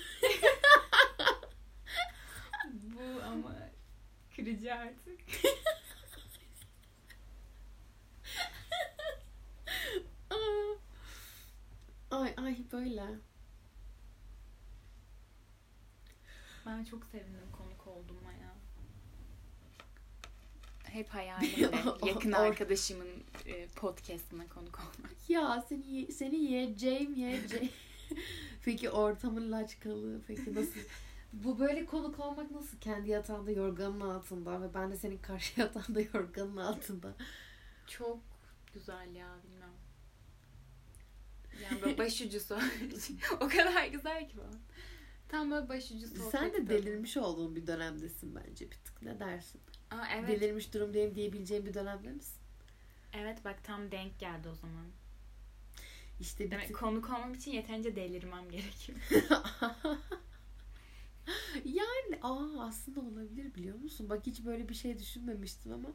Bu 2.74 3.24
ama 3.24 3.56
kırıcı 4.36 4.74
artık. 4.74 5.20
Aa. 10.30 10.76
ay 12.12 12.34
ay 12.38 12.65
böyle. 12.76 13.04
Ben 16.66 16.84
çok 16.84 17.06
sevindim 17.06 17.52
konuk 17.52 17.88
olduğuma 17.88 18.32
ya. 18.32 18.56
Hep 20.84 21.10
hayalimde 21.14 21.72
yakın 22.06 22.32
arkadaşımın 22.32 23.24
e, 23.46 23.68
podcastına 23.68 24.48
konuk 24.48 24.80
olmak. 24.80 25.30
Ya 25.30 25.66
seni 25.70 26.12
seni 26.12 26.36
yiyeceğim 26.36 27.16
yiyeceğim. 27.16 27.70
peki 28.66 28.90
ortamın 28.90 29.52
laçkalığı 29.52 30.22
peki 30.28 30.56
nasıl? 30.56 30.80
Bu 31.34 31.60
böyle 31.60 31.86
konuk 31.86 32.20
olmak 32.20 32.52
nasıl? 32.52 32.78
Kendi 32.78 33.10
yatağında 33.10 33.52
yorganın 33.52 34.02
altında 34.02 34.62
ve 34.62 34.74
ben 34.74 34.92
de 34.92 34.98
senin 34.98 35.18
karşı 35.18 35.62
yatağında 35.62 36.02
yorganın 36.02 36.58
altında. 36.58 37.14
Çok 37.88 38.20
güzel 38.74 39.16
ya 39.16 39.36
bilmem. 39.44 39.65
Yani 41.64 41.82
böyle 41.82 41.98
başucu 41.98 42.40
sohbet. 42.40 43.12
o 43.40 43.48
kadar 43.48 43.88
güzel 43.88 44.30
ki 44.30 44.36
falan. 44.36 44.60
Tam 45.30 45.52
böyle 45.52 45.70
başucu 45.70 46.08
sohbet. 46.08 46.32
Sen 46.32 46.54
de 46.54 46.70
delirmiş 46.70 47.18
olduğun 47.18 47.56
bir 47.56 47.68
dönemdesin 47.68 48.36
bence 48.36 48.72
bir 48.72 48.76
tık. 48.76 49.02
Ne 49.02 49.20
dersin? 49.20 49.62
Aa, 49.92 50.06
evet. 50.16 50.28
Delirmiş 50.28 50.74
durumdayım 50.74 51.16
diyebileceğim 51.16 51.66
bir 51.66 51.74
dönemde 51.74 52.12
misin? 52.12 52.38
Evet 53.14 53.46
bak 53.46 53.64
tam 53.64 53.92
denk 53.92 54.20
geldi 54.20 54.50
o 54.50 54.56
zaman. 54.56 54.86
İşte 56.20 56.46
bir 56.46 56.52
Demek 56.52 56.68
tık... 56.68 56.76
konuk 56.76 57.10
olmam 57.10 57.34
için 57.34 57.52
yeterince 57.52 57.96
delirmem 57.96 58.50
gerekiyor. 58.50 58.98
yani 61.66 62.20
aa 62.22 62.66
aslında 62.68 63.00
olabilir 63.02 63.56
biliyor 63.56 63.78
musun? 63.78 64.10
Bak 64.10 64.28
hiç 64.28 64.46
böyle 64.46 64.70
bir 64.70 64.74
şey 64.74 65.00
düşünmemiştim 65.00 65.74
ama 65.74 65.90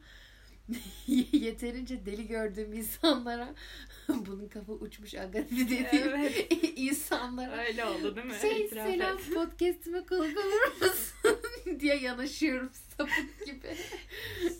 yeterince 1.32 2.06
deli 2.06 2.26
gördüğüm 2.26 2.72
insanlara 2.72 3.54
bunun 4.08 4.48
kafa 4.48 4.72
uçmuş 4.72 5.14
aga 5.14 5.38
dediğim 5.50 5.86
Evet. 5.92 6.46
insanlara 6.76 7.56
Öyle 7.64 7.84
oldu 7.84 8.16
değil 8.16 8.26
mi? 8.26 8.34
şey 8.40 8.64
İtiraf 8.64 8.86
selam 8.90 9.18
et. 9.18 9.34
podcastime 9.34 10.06
konuk 10.06 10.22
olur 10.38 10.72
musun 10.80 11.80
diye 11.80 11.96
yanaşıyorum 11.96 12.70
sapık 12.98 13.46
gibi. 13.46 13.76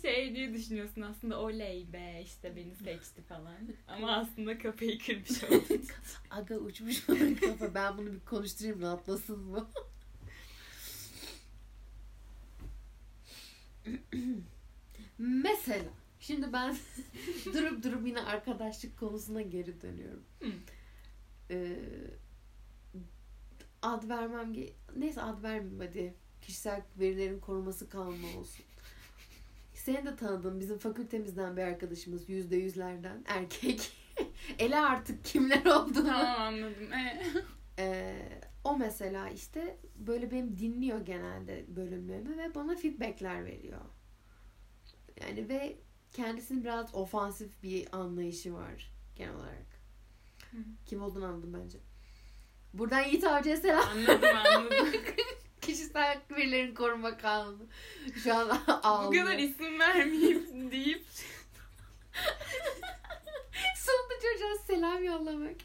Şey 0.01 0.35
diye 0.35 0.53
düşünüyorsun 0.53 1.01
aslında 1.01 1.39
oley 1.39 1.93
be 1.93 2.21
işte 2.25 2.55
beni 2.55 2.75
seçti 2.75 3.21
falan. 3.21 3.57
Ama 3.87 4.11
aslında 4.17 4.57
kafayı 4.57 4.99
kırmış 4.99 5.43
oldun. 5.43 5.85
Aga 6.31 6.55
uçmuş 6.55 7.07
bunun 7.07 7.35
kafa 7.35 7.73
ben 7.73 7.97
bunu 7.97 8.13
bir 8.13 8.19
konuşturayım 8.19 8.81
rahatlasın 8.81 9.53
bu. 9.53 9.67
Mesela 15.17 15.83
şimdi 16.21 16.53
ben 16.53 16.75
durup 17.53 17.83
durup 17.83 18.07
yine 18.07 18.21
arkadaşlık 18.21 18.99
konusuna 18.99 19.41
geri 19.41 19.81
dönüyorum. 19.81 20.23
Hı. 20.39 20.47
Ee, 21.49 21.75
ad 23.81 24.09
vermem 24.09 24.53
ge- 24.53 24.73
neyse 24.95 25.21
ad 25.21 25.43
vermeyeyim 25.43 25.79
hadi. 25.79 26.13
Kişisel 26.41 26.81
verilerin 26.99 27.39
koruması 27.39 27.89
kanunu 27.89 28.37
olsun. 28.37 28.65
Senin 29.73 30.05
de 30.05 30.15
tanıdığın 30.15 30.59
bizim 30.59 30.77
fakültemizden 30.77 31.57
bir 31.57 31.61
arkadaşımız 31.61 32.29
yüzde 32.29 32.55
yüzlerden 32.55 33.23
erkek. 33.27 33.91
Ele 34.59 34.79
artık 34.79 35.25
kimler 35.25 35.65
olduğunu. 35.65 36.07
tamam 36.07 36.41
anladım. 36.41 36.93
Ee, 36.93 37.23
Ee, 37.79 38.41
o 38.63 38.77
mesela 38.77 39.29
işte 39.29 39.77
böyle 39.95 40.31
benim 40.31 40.57
dinliyor 40.57 41.05
genelde 41.05 41.65
bölümlerimi 41.67 42.37
ve 42.37 42.55
bana 42.55 42.75
feedbackler 42.75 43.45
veriyor. 43.45 43.81
Yani 45.21 45.49
ve 45.49 45.77
kendisinin 46.13 46.63
biraz 46.63 46.95
ofansif 46.95 47.63
bir 47.63 47.87
anlayışı 47.91 48.53
var 48.53 48.91
genel 49.15 49.35
olarak. 49.35 49.65
Hı. 50.51 50.57
Kim 50.85 51.01
olduğunu 51.03 51.25
anladım 51.25 51.53
bence. 51.63 51.77
Buradan 52.73 53.01
Yiğit 53.03 53.23
Avcı'ya 53.23 53.57
selam. 53.57 53.87
anladım 53.89 54.29
anladım. 54.55 54.87
Kişisel 55.61 56.21
verilerin 56.31 56.75
koruma 56.75 57.17
kanunu. 57.17 57.63
Şu 58.23 58.35
an 58.35 58.49
Bu 58.67 58.71
ağlıyor. 58.87 59.25
kadar 59.25 59.37
isim 59.37 59.79
vermeyeyim 59.79 60.71
deyip 60.71 61.05
Sonunda 63.75 64.13
çocuğa 64.21 64.57
selam 64.67 65.03
yollamak. 65.03 65.55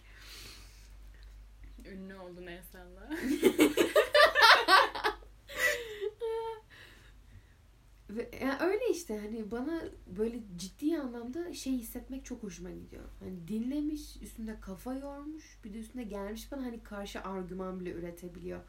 ünlü 1.85 2.17
oldun 2.19 2.47
Esra'la. 2.47 3.09
Ve 8.11 8.31
yani 8.43 8.57
öyle 8.61 8.91
işte 8.91 9.19
hani 9.19 9.51
bana 9.51 9.83
böyle 10.07 10.41
ciddi 10.57 10.99
anlamda 10.99 11.55
şey 11.55 11.73
hissetmek 11.73 12.25
çok 12.25 12.43
hoşuma 12.43 12.71
gidiyor. 12.71 13.05
Hani 13.21 13.49
dinlemiş, 13.49 14.17
üstünde 14.23 14.61
kafa 14.61 14.95
yormuş, 14.95 15.59
bir 15.65 15.75
de 15.75 15.79
üstüne 15.79 16.05
gelmiş 16.05 16.53
bana 16.53 16.63
hani 16.63 16.83
karşı 16.83 17.21
argüman 17.23 17.81
bile 17.81 17.91
üretebiliyor. 17.91 18.61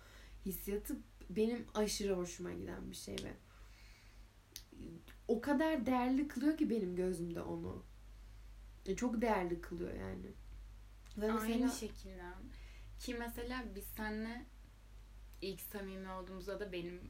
Hissiyatı 0.45 0.97
benim 1.30 1.65
aşırı 1.73 2.13
hoşuma 2.13 2.54
giden 2.54 2.91
bir 2.91 2.95
şey 2.95 3.15
ve 3.23 3.34
o 5.28 5.41
kadar 5.41 5.86
değerli 5.86 6.28
kılıyor 6.28 6.58
ki 6.58 6.69
benim 6.69 6.95
gözümde 6.95 7.41
onu. 7.41 7.84
E, 8.86 8.95
Çok 8.95 9.21
değerli 9.21 9.62
kılıyor 9.62 9.93
yani. 9.93 10.28
Ve 11.17 11.32
mesela 11.32 11.54
Aynı 11.54 11.71
şekilde. 11.71 12.23
Ki 13.00 13.15
mesela 13.19 13.65
biz 13.76 13.84
seninle 13.84 14.45
ilk 15.41 15.62
samimi 15.62 16.10
olduğumuzda 16.12 16.60
da 16.60 16.71
benim 16.71 17.02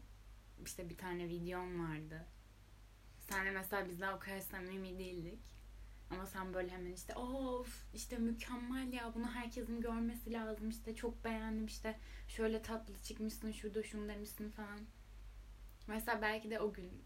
işte 0.66 0.90
bir 0.90 0.98
tane 0.98 1.30
videom 1.30 1.90
vardı. 1.90 2.26
Senle 3.20 3.52
mesela 3.52 3.88
biz 3.90 4.02
daha 4.02 4.16
o 4.16 4.20
kadar 4.20 4.40
samimi 4.40 5.00
değildik. 5.00 5.40
Ama 6.10 6.26
sen 6.26 6.54
böyle 6.54 6.70
hemen 6.70 6.92
işte 6.92 7.16
of 7.16 7.84
işte 7.94 8.18
mükemmel 8.18 8.94
ya 8.94 9.12
bunu 9.16 9.32
herkesin 9.32 9.82
görmesi 9.82 10.34
lazım 10.34 10.70
işte 10.70 10.96
çok 10.96 11.24
beğendim 11.24 11.66
işte 11.66 12.00
şöyle 12.28 12.62
tatlı 12.62 12.94
çıkmışsın 13.04 13.52
şurada 13.52 13.84
şunu 13.84 14.10
demişsin 14.10 14.52
falan. 14.52 14.80
Mesela 15.88 16.22
belki 16.22 16.50
de 16.50 16.60
o 16.60 16.74
gün 16.74 17.04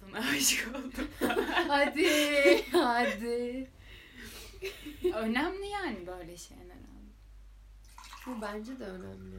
sana 0.00 0.18
aşık 0.36 0.74
oldum. 0.76 1.08
hadi 1.50 2.64
hadi. 2.72 3.70
Önemli 5.14 5.66
yani 5.66 6.06
böyle 6.06 6.36
şeyler 6.36 6.74
abi. 6.74 7.10
Bu 8.26 8.42
bence 8.42 8.78
de 8.80 8.84
önemli. 8.84 9.36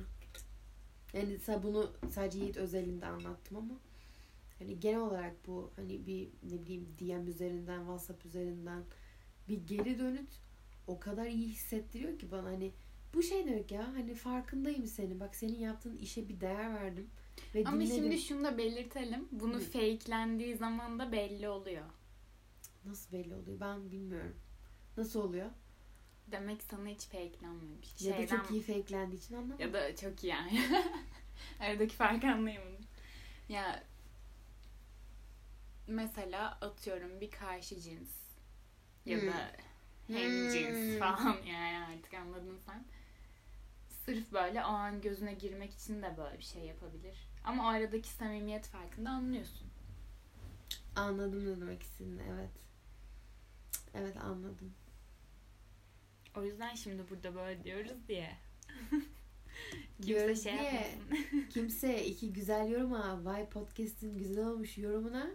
Yani 1.13 1.37
bunu 1.63 1.91
sadece 2.11 2.39
Yiğit 2.39 2.57
özelinde 2.57 3.05
anlattım 3.05 3.57
ama 3.57 3.73
hani 4.59 4.79
genel 4.79 4.99
olarak 4.99 5.47
bu 5.47 5.71
hani 5.75 6.05
bir 6.07 6.27
ne 6.51 6.61
bileyim 6.61 6.87
DM 6.99 7.27
üzerinden, 7.27 7.79
WhatsApp 7.79 8.25
üzerinden 8.25 8.83
bir 9.49 9.57
geri 9.67 9.99
dönüt 9.99 10.29
o 10.87 10.99
kadar 10.99 11.25
iyi 11.25 11.47
hissettiriyor 11.47 12.19
ki 12.19 12.31
bana 12.31 12.43
hani 12.43 12.71
bu 13.13 13.23
şey 13.23 13.45
demek 13.45 13.71
ya 13.71 13.93
hani 13.93 14.15
farkındayım 14.15 14.87
senin. 14.87 15.19
Bak 15.19 15.35
senin 15.35 15.59
yaptığın 15.59 15.97
işe 15.97 16.29
bir 16.29 16.39
değer 16.39 16.73
verdim 16.73 17.09
ve 17.55 17.63
Ama 17.65 17.81
dinledim. 17.81 17.95
şimdi 17.95 18.17
şunu 18.19 18.43
da 18.43 18.57
belirtelim. 18.57 19.27
Bunu 19.31 19.55
Hı. 19.55 19.59
fakelendiği 19.59 20.55
zaman 20.55 20.99
da 20.99 21.11
belli 21.11 21.49
oluyor. 21.49 21.85
Nasıl 22.85 23.11
belli 23.17 23.35
oluyor 23.35 23.59
ben 23.59 23.91
bilmiyorum. 23.91 24.35
Nasıl 24.97 25.21
oluyor? 25.21 25.49
Demek 26.31 26.63
sana 26.63 26.87
hiç 26.87 27.01
fakelenmemiş. 27.05 28.01
Ya 28.01 28.13
da 28.13 28.17
Şeyden- 28.17 28.37
çok 28.37 28.51
iyi 28.51 28.61
fakelendiği 28.61 29.21
için 29.21 29.35
anlamadım. 29.35 29.59
Ya 29.59 29.73
da 29.73 29.95
çok 29.95 30.23
iyi 30.23 30.27
yani. 30.27 30.61
Aradaki 31.59 31.95
farkı 31.95 32.27
anlayamadım. 32.27 32.85
Ya 33.49 33.83
mesela 35.87 36.57
atıyorum 36.61 37.21
bir 37.21 37.31
karşı 37.31 37.79
cins 37.81 38.09
ya 39.05 39.21
Hmm. 39.21 39.27
da 39.27 39.51
hem 40.07 40.31
Hmm. 40.31 40.49
cins 40.51 40.99
falan 40.99 41.37
yani 41.45 41.85
artık 41.85 42.13
anladın 42.13 42.57
sen. 42.65 42.85
Sırf 44.05 44.31
böyle 44.31 44.61
o 44.61 44.67
an 44.67 45.01
gözüne 45.01 45.33
girmek 45.33 45.73
için 45.73 46.01
de 46.01 46.17
böyle 46.17 46.37
bir 46.37 46.43
şey 46.43 46.61
yapabilir. 46.65 47.27
Ama 47.43 47.63
o 47.63 47.67
aradaki 47.67 48.09
samimiyet 48.09 48.67
farkını 48.67 49.05
da 49.05 49.09
anlıyorsun. 49.09 49.67
Anladım 50.95 51.45
ne 51.45 51.61
demek 51.61 51.83
istediğini 51.83 52.21
evet. 52.29 52.51
Evet 53.93 54.17
anladım. 54.17 54.73
O 56.37 56.43
yüzden 56.43 56.75
şimdi 56.75 57.09
burada 57.09 57.35
böyle 57.35 57.63
diyoruz 57.63 58.07
diye. 58.07 58.31
Kimse 60.01 60.35
şey 60.35 60.59
diye 60.59 60.63
yapmasın. 60.63 61.47
kimse 61.49 62.05
iki 62.05 62.33
güzel 62.33 62.69
yoruma 62.69 63.25
vay 63.25 63.49
podcast'in 63.49 64.17
güzel 64.17 64.45
olmuş 64.45 64.77
yorumuna 64.77 65.31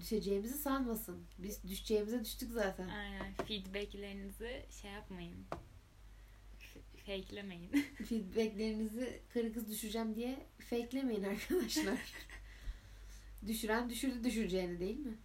düşeceğimizi 0.00 0.58
sanmasın. 0.58 1.26
Biz 1.38 1.64
düşeceğimize 1.64 2.24
düştük 2.24 2.50
zaten. 2.52 2.88
Aynen 2.88 3.34
feedbacklerinizi 3.34 4.66
şey 4.82 4.90
yapmayın. 4.90 5.46
Fakelemeyin. 7.06 7.70
Feedbacklerinizi 8.08 9.20
karı 9.34 9.52
kız 9.52 9.70
düşüreceğim 9.70 10.14
diye 10.14 10.46
fakelemeyin 10.70 11.22
arkadaşlar. 11.22 12.12
Düşüren 13.46 13.90
düşürdü 13.90 14.24
düşüreceğini 14.24 14.80
değil 14.80 14.98
mi? 14.98 15.18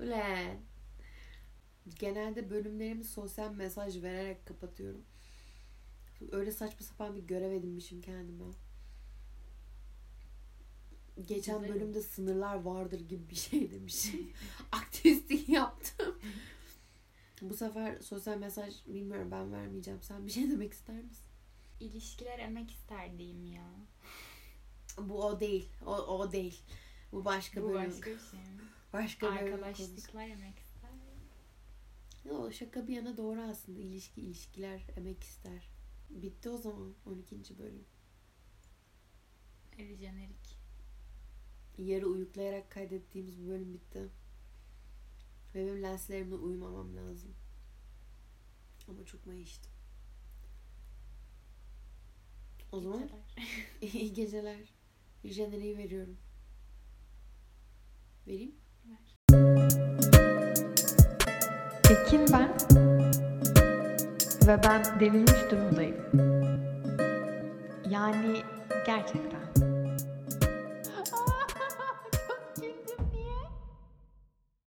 Ulan. 0.00 0.67
Genelde 1.98 2.50
bölümlerimi 2.50 3.04
sosyal 3.04 3.52
mesaj 3.54 4.02
vererek 4.02 4.46
kapatıyorum. 4.46 5.04
Öyle 6.32 6.52
saçma 6.52 6.86
sapan 6.86 7.16
bir 7.16 7.22
görev 7.22 7.52
edinmişim 7.52 8.00
kendime. 8.02 8.44
Geçen 11.26 11.60
Güzel. 11.60 11.74
bölümde 11.74 12.02
sınırlar 12.02 12.54
vardır 12.62 13.00
gibi 13.00 13.30
bir 13.30 13.34
şey 13.36 13.70
demiş. 13.70 14.12
Aktivistlik 14.72 15.48
yaptım. 15.48 16.18
Bu 17.42 17.54
sefer 17.54 18.00
sosyal 18.00 18.38
mesaj 18.38 18.74
bilmiyorum 18.86 19.30
ben 19.30 19.52
vermeyeceğim. 19.52 20.02
Sen 20.02 20.26
bir 20.26 20.32
şey 20.32 20.50
demek 20.50 20.72
ister 20.72 20.96
misin? 21.02 21.24
İlişkiler 21.80 22.38
emek 22.38 22.70
ister 22.70 23.18
diyeyim 23.18 23.44
ya. 23.52 23.70
Bu 24.98 25.24
o 25.24 25.40
değil. 25.40 25.68
O, 25.86 25.90
o 25.96 26.32
değil. 26.32 26.62
Bu 27.12 27.24
başka 27.24 27.62
Bu 27.62 27.68
bölüm. 27.68 27.90
başka 27.90 28.10
bir 28.10 28.18
şey? 28.18 28.40
Başka. 28.92 29.28
Arkadaşlıklar 29.28 30.28
emek. 30.28 30.54
Yo, 32.28 32.52
şaka 32.52 32.88
bir 32.88 32.96
yana 32.96 33.16
doğru 33.16 33.40
aslında. 33.40 33.80
İlişki 33.80 34.20
ilişkiler 34.20 34.82
emek 34.96 35.24
ister. 35.24 35.70
Bitti 36.10 36.50
o 36.50 36.56
zaman 36.56 36.94
12. 37.06 37.58
bölüm. 37.58 37.84
Eli 39.78 39.96
jenerik. 39.96 40.58
Yarı 41.78 42.06
uyuklayarak 42.06 42.70
kaydettiğimiz 42.70 43.42
bu 43.42 43.48
bölüm 43.48 43.74
bitti. 43.74 44.08
Ve 45.54 45.66
benim 45.66 45.82
lenslerimle 45.82 46.34
uyumamam 46.34 46.96
lazım. 46.96 47.34
Ama 48.88 49.04
çok 49.04 49.26
mayıştım. 49.26 49.72
O 52.72 52.80
zaman 52.80 53.02
Geceler. 53.02 53.24
iyi 53.94 54.12
geceler. 54.12 54.74
Jeneriği 55.24 55.78
veriyorum. 55.78 56.18
Vereyim. 58.26 58.54
Ekin 61.90 62.26
ben. 62.32 62.48
Ve 64.46 64.62
ben 64.62 65.00
devrilmiş 65.00 65.50
durumdayım. 65.50 65.96
Yani 67.90 68.42
gerçekten. 68.86 69.47